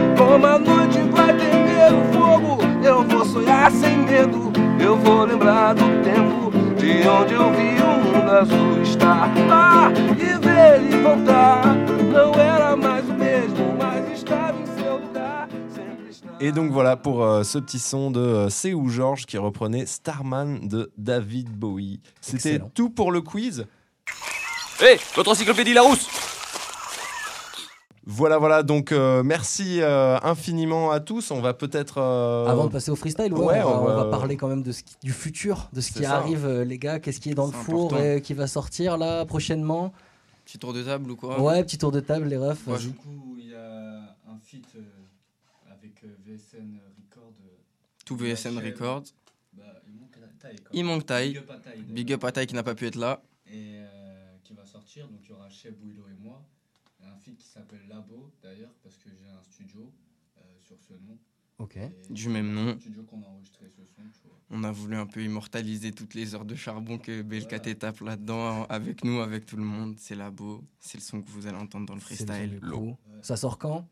[1.12, 1.48] vai
[16.40, 19.86] Et donc voilà pour euh, ce petit son de euh, C ou Georges qui reprenait
[19.86, 22.00] Starman de David Bowie.
[22.20, 23.66] C'était tout pour le quiz.
[24.80, 26.17] Hé, votre encyclopédie Larousse.
[28.10, 31.30] Voilà, voilà, donc euh, merci euh, infiniment à tous.
[31.30, 31.98] On va peut-être.
[31.98, 34.72] euh, Avant de passer au freestyle, ouais, ouais, on, va, on parler quand même de
[34.72, 36.16] ce qui- du futur, de ce qui ça.
[36.16, 37.00] arrive, euh, les gars.
[37.00, 38.02] Qu'est-ce qui est dans le four important.
[38.16, 39.92] et qui va sortir là prochainement?
[40.46, 41.38] Petit tour de table ou quoi?
[41.38, 42.66] Ouais, petit tour de table, les refs.
[42.66, 42.78] Ouais.
[42.78, 44.80] Du coup, il y a un feat euh,
[45.70, 46.80] avec euh, VSN
[47.10, 47.34] Record.
[47.44, 47.50] euh,
[48.06, 48.72] Tout VSN Rachel.
[48.72, 49.02] Records.
[49.52, 49.64] Bah,
[50.72, 51.34] il manque Il Taï.
[51.88, 53.20] Big up à Taï qui n'a pas pu être là.
[53.52, 53.84] Et euh,
[54.44, 55.06] qui va sortir.
[55.08, 56.40] Donc il y aura Cheb, Willow et moi.
[57.00, 59.92] Il y a un feat qui s'appelle Labo d'ailleurs, parce que j'ai un studio
[60.38, 61.18] euh, sur ce nom.
[61.58, 61.76] Ok.
[61.76, 62.68] Et Du même nom.
[62.70, 64.36] Un studio qu'on a enregistré ce son, tu vois.
[64.50, 68.64] On a voulu un peu immortaliser toutes les heures de charbon que BLKT tape là-dedans
[68.68, 69.96] avec nous, avec tout le monde.
[69.98, 72.60] C'est labo, c'est le son que vous allez entendre dans le freestyle.
[72.60, 72.96] coup.
[73.22, 73.86] Ça sort quand?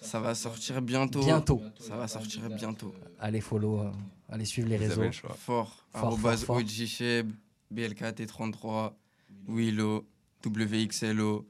[0.00, 1.20] Ça va sortir bientôt.
[1.24, 1.62] Bientôt.
[1.78, 2.94] Ça va sortir bientôt.
[3.18, 3.90] Allez, follow, euh,
[4.28, 5.10] allez suivre les réseaux.
[5.12, 5.36] Fort.
[5.36, 6.56] fort, Arrobase fort.
[6.56, 7.30] OGCheb,
[7.72, 8.92] BLKT33,
[9.48, 10.06] Willow,
[10.44, 11.46] WXLO.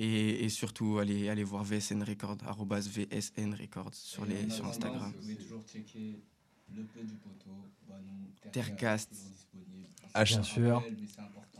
[0.00, 2.36] Et, et surtout, allez, allez voir VSN Records,
[2.68, 5.12] VSN Records sur, Et les, en sur Instagram.
[5.14, 6.20] Vous pouvez toujours checker
[6.74, 7.50] le peu du poteau,
[7.88, 8.00] Banon,
[8.52, 9.10] Tercast.
[9.10, 9.86] toujours disponible.
[10.14, 10.82] H- Bien sûr.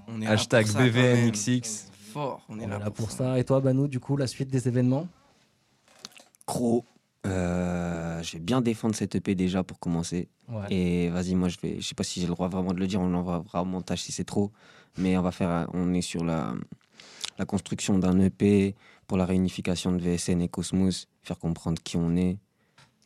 [0.07, 0.79] On est là Hashtag ça.
[0.89, 1.91] BVNXX.
[2.13, 3.17] Fort, on est On là, est là pour pour ça.
[3.19, 3.39] ça.
[3.39, 5.07] Et toi, Banou, du coup, la suite des événements?
[6.47, 6.85] Gros,
[7.27, 10.29] euh, je vais bien défendre cette EP déjà pour commencer.
[10.49, 10.73] Ouais.
[10.73, 12.87] Et vas-y, moi, je vais, je sais pas si j'ai le droit vraiment de le
[12.87, 14.51] dire, on l'envoie au montage si c'est trop.
[14.97, 16.55] Mais on va faire, on est sur la,
[17.39, 18.75] la construction d'un EP
[19.07, 22.39] pour la réunification de VSN et Cosmos, faire comprendre qui on est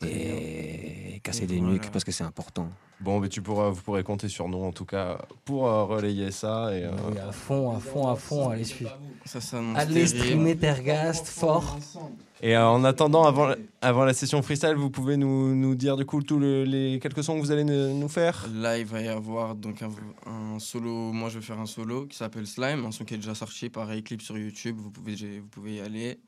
[0.04, 2.68] et casser des nuques parce que c'est important.
[3.00, 6.30] Bon, mais tu pourras, vous pourrez compter sur nous en tout cas pour euh, relayer
[6.30, 6.72] ça.
[6.72, 8.48] Et, euh, Oui, à fond, à fond, à fond.
[8.50, 8.96] Allez suivre.
[9.24, 9.40] Ça
[9.74, 11.78] Allez streamer Tergast fort.
[12.42, 15.96] Et euh, en attendant, avant, la- avant la session freestyle, vous pouvez nous, nous dire
[15.96, 18.84] du coup tous le- les quelques sons que vous allez ne- nous faire Là, il
[18.86, 19.90] va y avoir donc un,
[20.30, 21.12] un solo.
[21.12, 23.68] Moi, je vais faire un solo qui s'appelle Slime, un son qui est déjà sorti
[23.70, 24.76] par Eclipse sur YouTube.
[24.78, 26.18] Vous pouvez, vous pouvez y aller.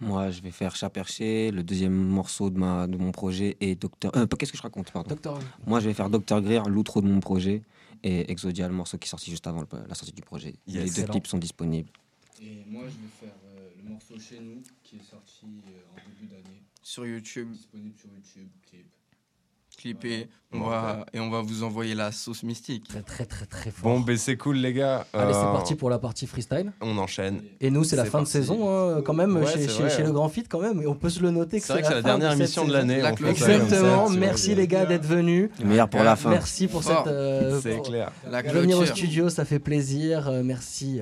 [0.00, 3.74] Moi, je vais faire Chat Perché, le deuxième morceau de, ma, de mon projet, et
[3.74, 4.12] Docteur.
[4.16, 5.08] Euh, Qu'est-ce que je raconte, pardon?
[5.10, 7.62] Docteur- Moi, je vais faire Docteur Greer, l'outro de mon projet,
[8.04, 10.54] et Exodia, le morceau qui est sorti juste avant le- la sortie du projet.
[10.68, 10.96] Yes.
[10.96, 11.90] Les deux clips sont disponibles.
[12.40, 13.34] Et moi, je vais faire
[13.88, 16.62] morceau Chez nous, qui est sorti euh, en début d'année.
[16.82, 18.86] Sur YouTube, Disponible sur YouTube, clip.
[19.76, 20.28] clippé.
[20.52, 22.88] On Bon, va, et on va vous envoyer la sauce mystique.
[22.88, 23.82] Très, très, très, très fort.
[23.92, 25.06] Bon, ben c'est cool les gars.
[25.12, 26.72] Allez, c'est Euh, parti pour la partie freestyle.
[26.80, 27.42] On enchaîne.
[27.60, 29.90] Et nous, c'est la fin de saison, hein, quand même, Ouais, chez, c'est chez- vrai,
[29.90, 30.06] chez hein.
[30.06, 30.80] le Grand Fit, quand même.
[30.80, 32.36] Et on peut se le noter que C'est vrai que c'est la fin dernière de
[32.36, 32.78] émission de saison.
[32.78, 33.02] l'année.
[33.02, 34.08] La Exactement.
[34.10, 35.50] Merci les gars d'être venus.
[35.60, 36.30] Le meilleur pour la fin.
[36.30, 37.06] Merci pour cette.
[37.06, 38.10] euh, C'est clair.
[38.30, 40.30] La Venir au studio, ça fait plaisir.
[40.44, 41.00] Merci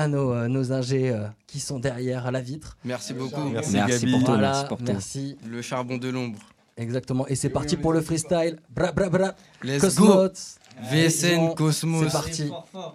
[0.00, 2.78] à nos, euh, nos ingés euh, qui sont derrière à la vitre.
[2.84, 3.44] Merci beaucoup.
[3.50, 4.12] Merci, Merci Gabi.
[4.12, 4.84] pour tout, Voilà, merci pour tout.
[4.86, 5.36] merci.
[5.46, 6.38] Le charbon de l'ombre.
[6.78, 7.26] Exactement.
[7.28, 8.56] Et c'est parti pour le freestyle.
[8.74, 9.34] Bra, bra, bra.
[9.62, 10.56] Let's Cosmos.
[10.90, 12.04] VSN, Cosmos.
[12.06, 12.50] C'est parti.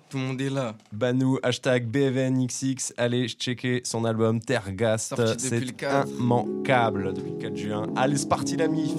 [0.10, 0.74] Tout le monde est là.
[0.92, 2.94] Banou, hashtag BVNXX.
[2.98, 5.14] Allez checker son album Tergast.
[5.38, 6.08] C'est 4.
[6.20, 7.86] immanquable depuis le 4 juin.
[7.96, 8.92] Allez, c'est parti la mif.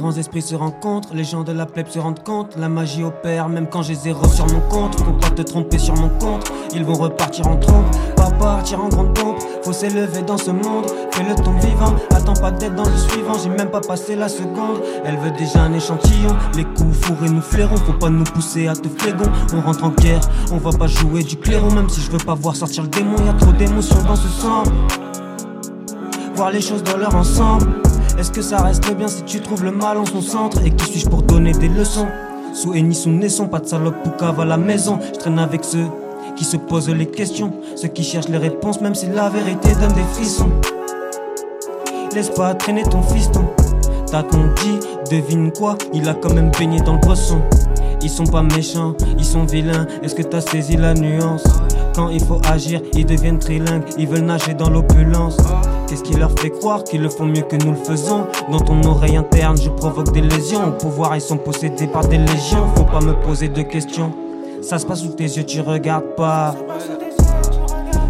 [0.00, 3.48] Grands esprits se rencontrent, les gens de la plèbe se rendent compte, la magie opère
[3.50, 4.98] même quand j'ai zéro sur mon compte.
[4.98, 7.84] Faut pas te tromper sur mon compte, ils vont repartir en trompe,
[8.16, 9.36] pas partir en grande pompe.
[9.62, 13.34] Faut s'élever dans ce monde, fais le ton vivant, attends pas d'être dans le suivant,
[13.42, 14.80] j'ai même pas passé la seconde.
[15.04, 18.74] Elle veut déjà un échantillon, les coups fourrés nous flairons, faut pas nous pousser à
[18.74, 19.30] te flégon.
[19.54, 22.34] On rentre en guerre, on va pas jouer du clairon, même si je veux pas
[22.34, 24.62] voir sortir le démon, y a trop d'émotions dans ce sang.
[26.34, 27.89] Voir les choses dans leur ensemble.
[28.18, 30.92] Est-ce que ça reste bien si tu trouves le mal en son centre Et qui
[30.92, 32.06] suis-je pour donner des leçons
[32.52, 34.98] Sous Eni, sous Naisson, pas de salope ou cave à la maison.
[35.14, 35.86] Je traîne avec ceux
[36.36, 39.92] qui se posent les questions Ceux qui cherchent les réponses même si la vérité donne
[39.92, 40.50] des frissons.
[42.14, 43.44] Laisse pas traîner ton fiston.
[44.10, 44.80] T'as ton dit,
[45.10, 47.40] devine quoi Il a quand même baigné dans le bresson.
[48.02, 51.44] Ils sont pas méchants, ils sont vilains Est-ce que t'as saisi la nuance?
[51.94, 55.36] Quand il faut agir, ils deviennent trilingues Ils veulent nager dans l'opulence
[55.90, 58.80] Qu'est-ce qui leur fait croire qu'ils le font mieux que nous le faisons Dans ton
[58.84, 62.84] oreille interne, je provoque des lésions Au pouvoir, ils sont possédés par des légions Faut
[62.84, 64.12] pas me poser de questions
[64.62, 66.54] Ça se passe sous tes yeux, tu regardes pas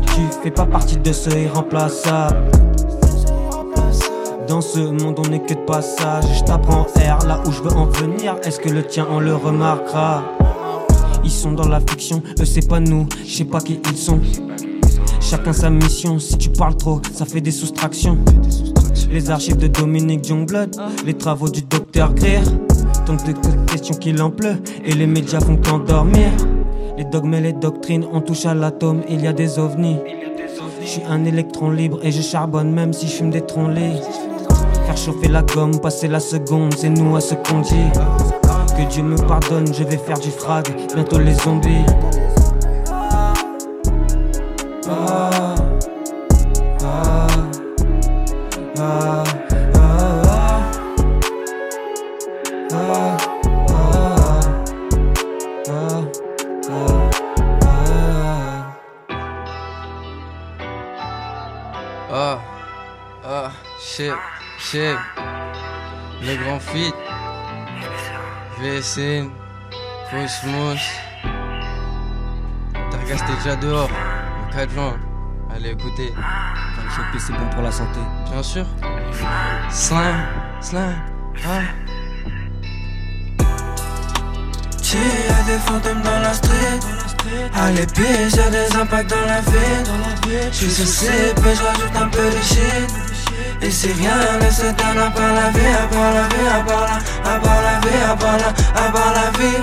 [0.08, 2.50] Tu fais pas partie de ceux irremplaçables
[4.46, 6.24] dans ce monde, on n'est que de passage.
[6.36, 8.34] Je t'apprends R là où je veux en venir.
[8.42, 10.24] Est-ce que le tien, on le remarquera?
[11.22, 13.06] Ils sont dans la fiction, eux c'est pas nous.
[13.24, 14.18] Je sais pas qui ils sont.
[15.20, 16.18] Chacun sa mission.
[16.18, 18.18] Si tu parles trop, ça fait des soustractions.
[19.10, 22.42] Les archives de Dominique Youngblood, les travaux du docteur Greer.
[23.06, 23.32] Tant de
[23.70, 26.30] questions qu'il en pleut, et les médias font qu'endormir.
[26.96, 29.98] Les dogmes et les doctrines, on touche à l'atome, il y a des ovnis.
[30.82, 34.00] Je suis un électron libre et je charbonne même si je fume des troncs-lits.
[34.86, 37.90] Faire chauffer la gomme, passer la seconde, c'est nous à ce qu'on dit.
[38.76, 41.84] Que Dieu me pardonne, je vais faire du frag, bientôt les zombies.
[68.90, 70.80] Cosmos.
[72.72, 74.96] T'as regardé déjà dehors, le 4 juin.
[75.54, 76.10] Allez, écoutez.
[76.10, 78.00] Dans le choper, c'est bon pour la santé.
[78.32, 78.66] Bien sûr.
[79.70, 80.26] Slam,
[81.46, 81.60] ah.
[84.82, 86.80] Tu y'a des fantômes dans la street.
[87.54, 90.50] À l'épée, j'ai des impacts dans la ville.
[90.50, 92.90] Je suis sous CP, je rajoute un peu de shit.
[93.62, 94.16] Et c'est rien,
[94.50, 97.62] c'est un à part la vie, à part la vie, à part la, à part
[97.62, 99.60] la vie, à part la, à part la vie.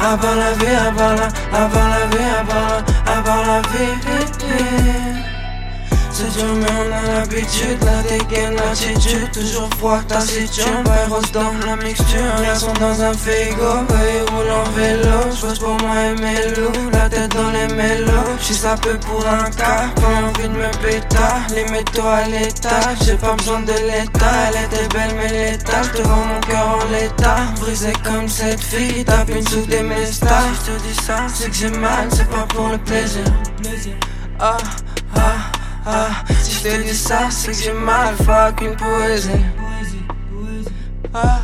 [0.00, 3.22] À part la vie, à part la, à part la vie, à part la, à
[3.22, 5.11] part la vie.
[6.30, 9.30] C'est mais on a l'habitude, la dégaine, l'attitude.
[9.32, 12.42] Toujours froid, taciturne, virus dans la mixture.
[12.42, 15.34] Garçon dans un frigo, ils roulent en vélo.
[15.36, 18.38] J'pose pour moi et mes loups, la tête dans les mélos.
[18.40, 21.42] J'suis sapé pour un cas, pas envie de me pétard.
[21.54, 24.48] Les métaux à l'état, j'ai pas besoin de l'état.
[24.48, 27.38] Elle était belle mais l'état, devant mon cœur en l'état.
[27.60, 31.70] Brisé comme cette fille, tape une sous des mestas J'te dis ça, c'est que j'ai
[31.70, 33.24] mal, c'est pas pour le plaisir.
[34.38, 34.56] Ah,
[35.84, 39.30] ah ah, si je te dis ça, c'est que j'ai mal, fuck une poésie.
[41.12, 41.40] Ah,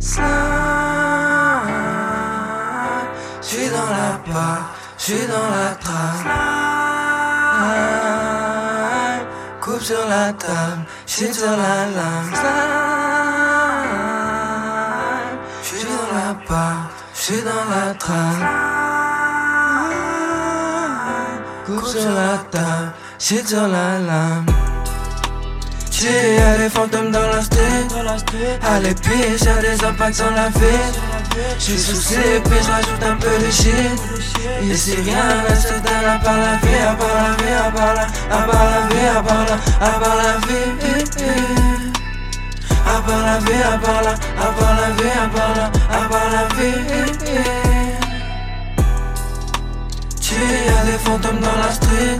[0.00, 0.26] slime,
[3.40, 6.24] j'suis dans la part, j'suis dans la trame.
[7.52, 9.26] Slime,
[9.60, 12.34] coupe sur la table, shit sur la lame.
[12.34, 12.52] Slime,
[15.62, 18.91] j'suis dans la part, j'suis dans la trame.
[21.66, 22.92] Coupe sur la table.
[23.18, 24.46] Shit sur la lame
[26.02, 27.86] y'a des fantômes dans la street
[28.62, 30.94] À l'épice y'a des impacts sur la ville
[31.58, 34.00] J'suis sous CP, j'rajoute un peu de shit
[34.74, 38.02] c'est rien, c'est dans la par la vie À part la vie, à part la,
[38.02, 40.66] à part la vie, à part la, à part la vie
[42.86, 46.08] À part la vie, à part la, à part la vie, à part la, à
[46.08, 47.81] part la vie
[50.66, 52.18] Y'a des fantômes dans la street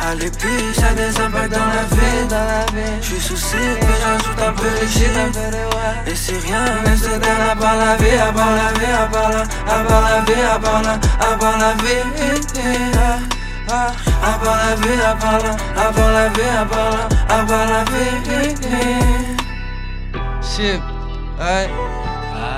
[0.00, 4.70] À l'épice, y'a des impacts dans la ville J'suis sous site, mais j'ajoute un peu
[4.70, 5.10] de shit
[6.06, 9.30] Et c'est rien, mais c'est à part la vie, à part la vie, à part
[9.30, 12.28] la, à part la vie, à part la, à part la vie
[13.70, 17.44] à part la vie, à part la, à part la vie, à part la, à
[17.44, 18.54] part la vie
[20.42, 20.80] Shit,
[21.40, 21.68] aïe,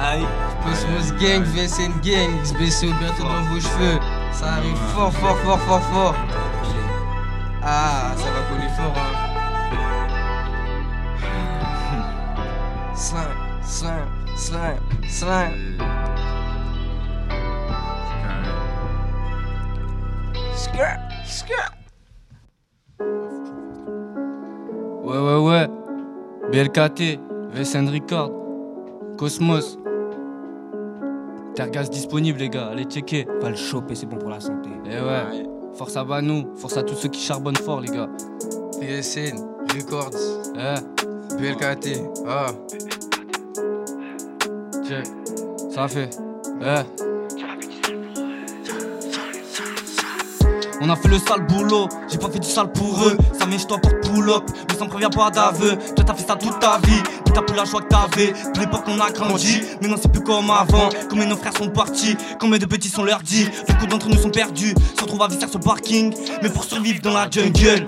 [0.05, 0.27] aïe,
[0.63, 3.99] Cosmos Gang, VSN Gang, XBCO bientôt dans vos cheveux.
[4.33, 6.15] Ça arrive fort, fort, fort, fort, fort.
[7.63, 9.31] Ah, ça va coller fort, hein.
[12.95, 15.79] Slime, slime, slime, slime.
[20.55, 21.73] Skirt, skirt.
[25.03, 25.69] Ouais, ouais, ouais.
[26.53, 27.19] BLKT,
[27.53, 28.31] VSN Record,
[29.19, 29.80] Cosmos.
[31.61, 33.27] Tergas disponible, les gars, allez checker.
[33.39, 34.71] Pas le choper, c'est bon pour la santé.
[34.87, 35.43] Eh ouais,
[35.75, 38.09] force à Banou, force à tous ceux qui charbonnent fort, les gars.
[38.81, 39.37] PSN,
[39.75, 40.17] Records,
[40.57, 42.47] eh, BLKT, ah.
[44.89, 45.07] Check,
[45.71, 46.09] ça fait,
[46.63, 47.11] eh.
[50.83, 53.19] On a fait le sale boulot, j'ai pas fait du sale pour eux.
[53.39, 55.77] Ça je toi pour pull up, mais ça me prévient pas d'aveu.
[55.95, 57.03] Toi t'as fait ça toute ta vie,
[57.41, 58.33] t'as plus la joie que t'avais.
[58.33, 60.89] De l'époque on a grandi, mais non c'est plus comme avant.
[61.09, 63.49] Combien nos frères sont partis, combien de petits sont leurs dit.
[63.69, 66.15] Beaucoup d'entre nous sont perdus, se retrouvent à vivre sur ce parking.
[66.43, 67.85] Mais pour survivre dans la jungle.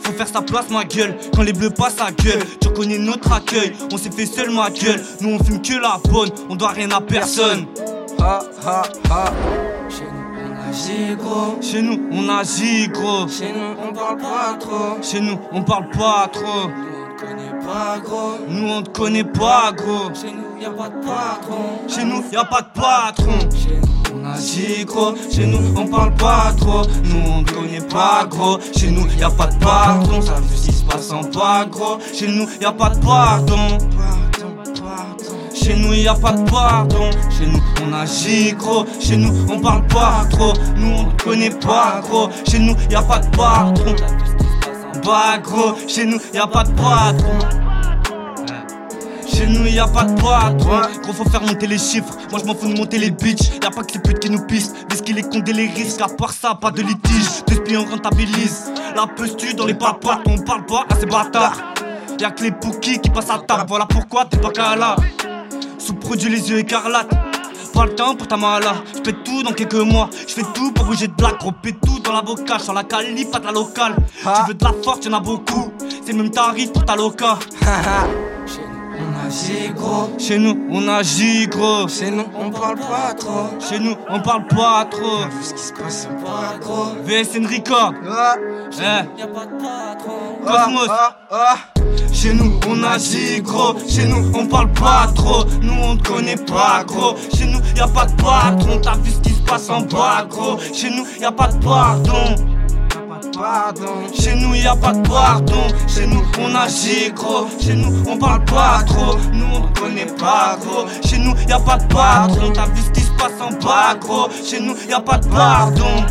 [0.00, 3.32] Faut faire sa place ma gueule Quand les bleus passent à gueule Tu reconnais notre
[3.32, 6.72] accueil On s'est fait seul ma gueule Nous on fume que la bonne On doit
[6.72, 7.64] rien à personne
[8.20, 9.32] Ha ha ha
[10.74, 11.62] agit gros.
[11.62, 13.28] Chez nous, on agit gros.
[13.28, 15.02] Chez nous, on parle pas trop.
[15.02, 16.68] Chez nous, on parle pas trop.
[16.68, 18.38] Nous, on pas gros.
[18.48, 20.10] Nous, on te connaît pas gros.
[20.14, 21.88] Chez nous, y a pas de patron.
[21.88, 23.38] Chez nous, y a pas de patron.
[23.50, 25.14] Chez nous, on agit gros.
[25.30, 26.82] Chez nous, on parle pas trop.
[27.04, 28.58] Nous, on te connaît pas gros.
[28.76, 30.20] Chez nous, y a pas de patron.
[30.20, 31.98] Ça veut ce qui se passe en pas gros.
[32.12, 33.78] Chez nous, y a pas de pardon.
[35.54, 39.58] Chez nous y a pas de pardon, chez nous on agit gros, chez nous on
[39.60, 43.34] parle pas trop, nous on te connaît pas gros, chez nous y a pas de
[43.34, 43.96] patron.
[45.04, 47.38] Bah gros, chez nous y a pas de patron.
[49.28, 50.80] Chez nous y a pas de patron.
[51.02, 52.16] Gros faut faire monter les chiffres.
[52.30, 53.50] Moi je m'en fous de monter les bitches.
[53.62, 54.72] Y'a pas que les putes qui nous pissent.
[54.88, 57.44] Parce qu'il est condé les risques À part ça pas de litige.
[57.46, 58.72] D'esprit on rentabilise.
[58.96, 60.20] La pestu dans les papas.
[60.26, 61.74] On parle pas à ces bâtards.
[62.18, 63.64] Y'a que les pouquis qui passent à table.
[63.68, 64.96] Voilà pourquoi t'es pas là
[65.78, 67.14] Sous-produit les yeux écarlates
[67.74, 70.72] pas le temps pour ta mala, je fais tout dans quelques mois, je fais tout
[70.72, 73.52] pour bouger de la gros tout dans la bocage, sur la cali, pas de la
[73.52, 73.96] locale.
[74.22, 75.72] Tu veux de la force, y'en a beaucoup,
[76.04, 77.38] c'est même tarif pour ta loca.
[79.74, 81.88] Gros, Chez nous, on agit gros.
[81.88, 83.48] chez nous on parle pas trop.
[83.58, 85.22] Chez nous, on parle pas trop.
[85.28, 86.94] Vu ce qui se passe, on parle gros.
[87.04, 87.94] VSN Record.
[88.04, 90.38] Eh, Y'a pas de patron.
[90.46, 90.88] Cosmos.
[92.12, 93.74] Chez nous, on agit gros.
[93.88, 95.44] Chez nous, on parle pas trop.
[95.62, 97.16] Nous, on te connaît pas gros.
[97.36, 98.80] Chez nous, y a pas de patron.
[98.82, 100.58] T'as vu ce qui se passe en bas gros.
[100.72, 102.36] Chez nous, y a pas de pardon.
[103.34, 104.12] Pardon.
[104.14, 108.16] Chez nous y a pas de pardon, chez nous on agit gros, chez nous on
[108.16, 112.52] parle pas trop, nous on connaît pas gros, chez nous y a pas de patron,
[112.52, 115.26] t'as vu ce qui se passe en bas gros, chez nous y a pas de
[115.28, 116.04] pardon,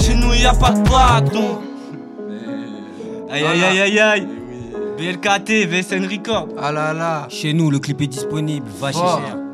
[0.00, 1.60] chez nous y a pas de pardon.
[3.30, 4.28] Aïe aïe aïe aïe aïe,
[4.96, 6.48] BLKT, VSN Record.
[6.56, 7.26] Ah là là.
[7.28, 8.66] Chez nous, le clip est disponible.
[8.78, 8.98] Va chez.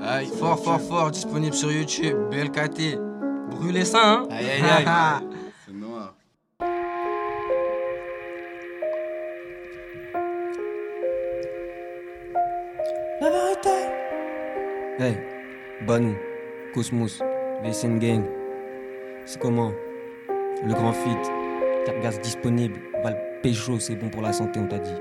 [0.07, 2.99] Aïe, fort, fort, fort, disponible sur YouTube, BLKT.
[3.51, 5.27] Brûlez ça, hein Aïe aïe aïe.
[13.65, 15.17] Hey,
[15.87, 16.15] Banou,
[16.73, 17.23] Cosmos,
[17.63, 18.25] VSN Gang.
[19.27, 19.73] C'est comment?
[20.65, 21.17] Le grand fit,
[21.85, 24.95] Tergas disponible, Val Pécho, c'est bon pour la santé, on t'a dit.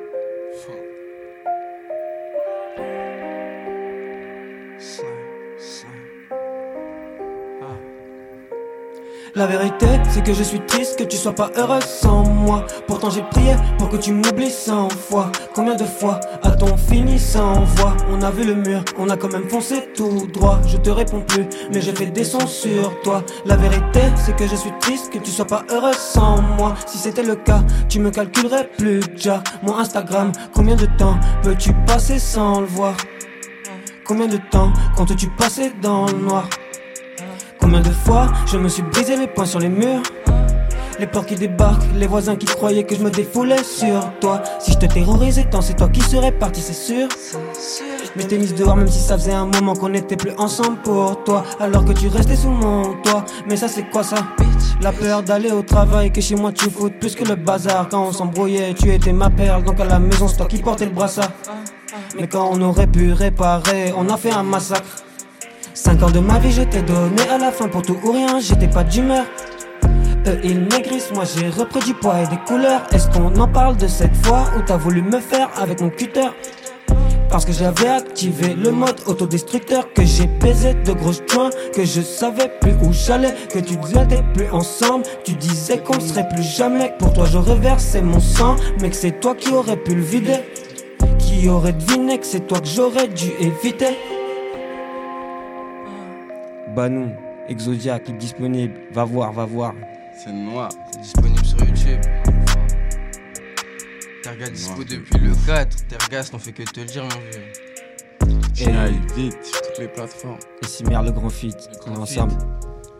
[9.36, 12.66] La vérité, c'est que je suis triste que tu sois pas heureuse sans moi.
[12.88, 15.32] Pourtant j'ai prié pour que tu m'oublies cent fois.
[15.54, 17.96] Combien de fois a-t-on fini sans voix?
[18.12, 20.60] On a vu le mur, on a quand même foncé tout droit.
[20.68, 23.24] Je te réponds plus, mais j'ai fait des sons sur toi.
[23.46, 26.74] La vérité, c'est que je suis triste que tu sois pas heureuse sans moi.
[26.88, 29.44] Si c'était le cas, tu me calculerais plus déjà.
[29.62, 32.96] Mon Instagram, combien de temps peux-tu passer sans le voir?
[34.06, 36.50] Combien de temps comptes-tu passer dans le noir?
[37.72, 40.02] Combien de fois je me suis brisé les poings sur les murs.
[41.00, 44.42] Les portes qui débarquent, les voisins qui croyaient que je me défoulais sur toi.
[44.58, 47.08] Si je te terrorisais tant c'est toi qui serais parti c'est sûr.
[48.16, 51.24] Mais t'es mise dehors même si ça faisait un moment qu'on n'était plus ensemble pour
[51.24, 51.44] toi.
[51.60, 53.24] Alors que tu restais sous mon toit.
[53.48, 54.18] Mais ça c'est quoi ça?
[54.82, 57.88] La peur d'aller au travail que chez moi tu foutes plus que le bazar.
[57.88, 59.64] Quand on s'embrouillait tu étais ma perle.
[59.64, 61.30] Donc à la maison c'est toi qui portais le brassard.
[62.20, 65.04] Mais quand on aurait pu réparer on a fait un massacre
[65.82, 68.42] 5 ans de ma vie, je t'ai donné à la fin pour tout ou rien,
[68.42, 69.24] j'étais pas d'humeur.
[70.28, 72.82] Eux ils maigrissent, moi j'ai repris du poids et des couleurs.
[72.92, 76.28] Est-ce qu'on en parle de cette fois où t'as voulu me faire avec mon cutter?
[77.30, 82.02] Parce que j'avais activé le mode autodestructeur, que j'ai baisé de grosses joints, que je
[82.02, 85.06] savais plus où j'allais, que tu t'es plus ensemble.
[85.24, 89.22] Tu disais qu'on serait plus jamais, pour toi j'aurais versé mon sang, mais que c'est
[89.22, 90.40] toi qui aurais pu le vider.
[91.20, 93.96] Qui aurait deviné que c'est toi que j'aurais dû éviter?
[96.76, 97.12] Banou,
[97.48, 98.74] Exodia, clip disponible.
[98.92, 99.74] Va voir, va voir.
[100.16, 100.70] C'est noir.
[100.92, 102.02] C'est disponible sur YouTube.
[104.24, 105.88] Tergas dispo depuis le 4.
[105.88, 108.68] Tergas, n'en fait que te le dire, mon vieux.
[108.68, 110.38] Et aille vite sur toutes les plateformes.
[110.62, 111.56] Et Simer, le grand fit.
[111.88, 112.34] On est ensemble.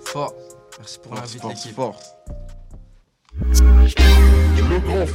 [0.06, 0.34] Fort.
[0.78, 1.76] Merci pour l'invite, l'équipe.
[1.76, 2.16] force.
[3.36, 5.06] Le grand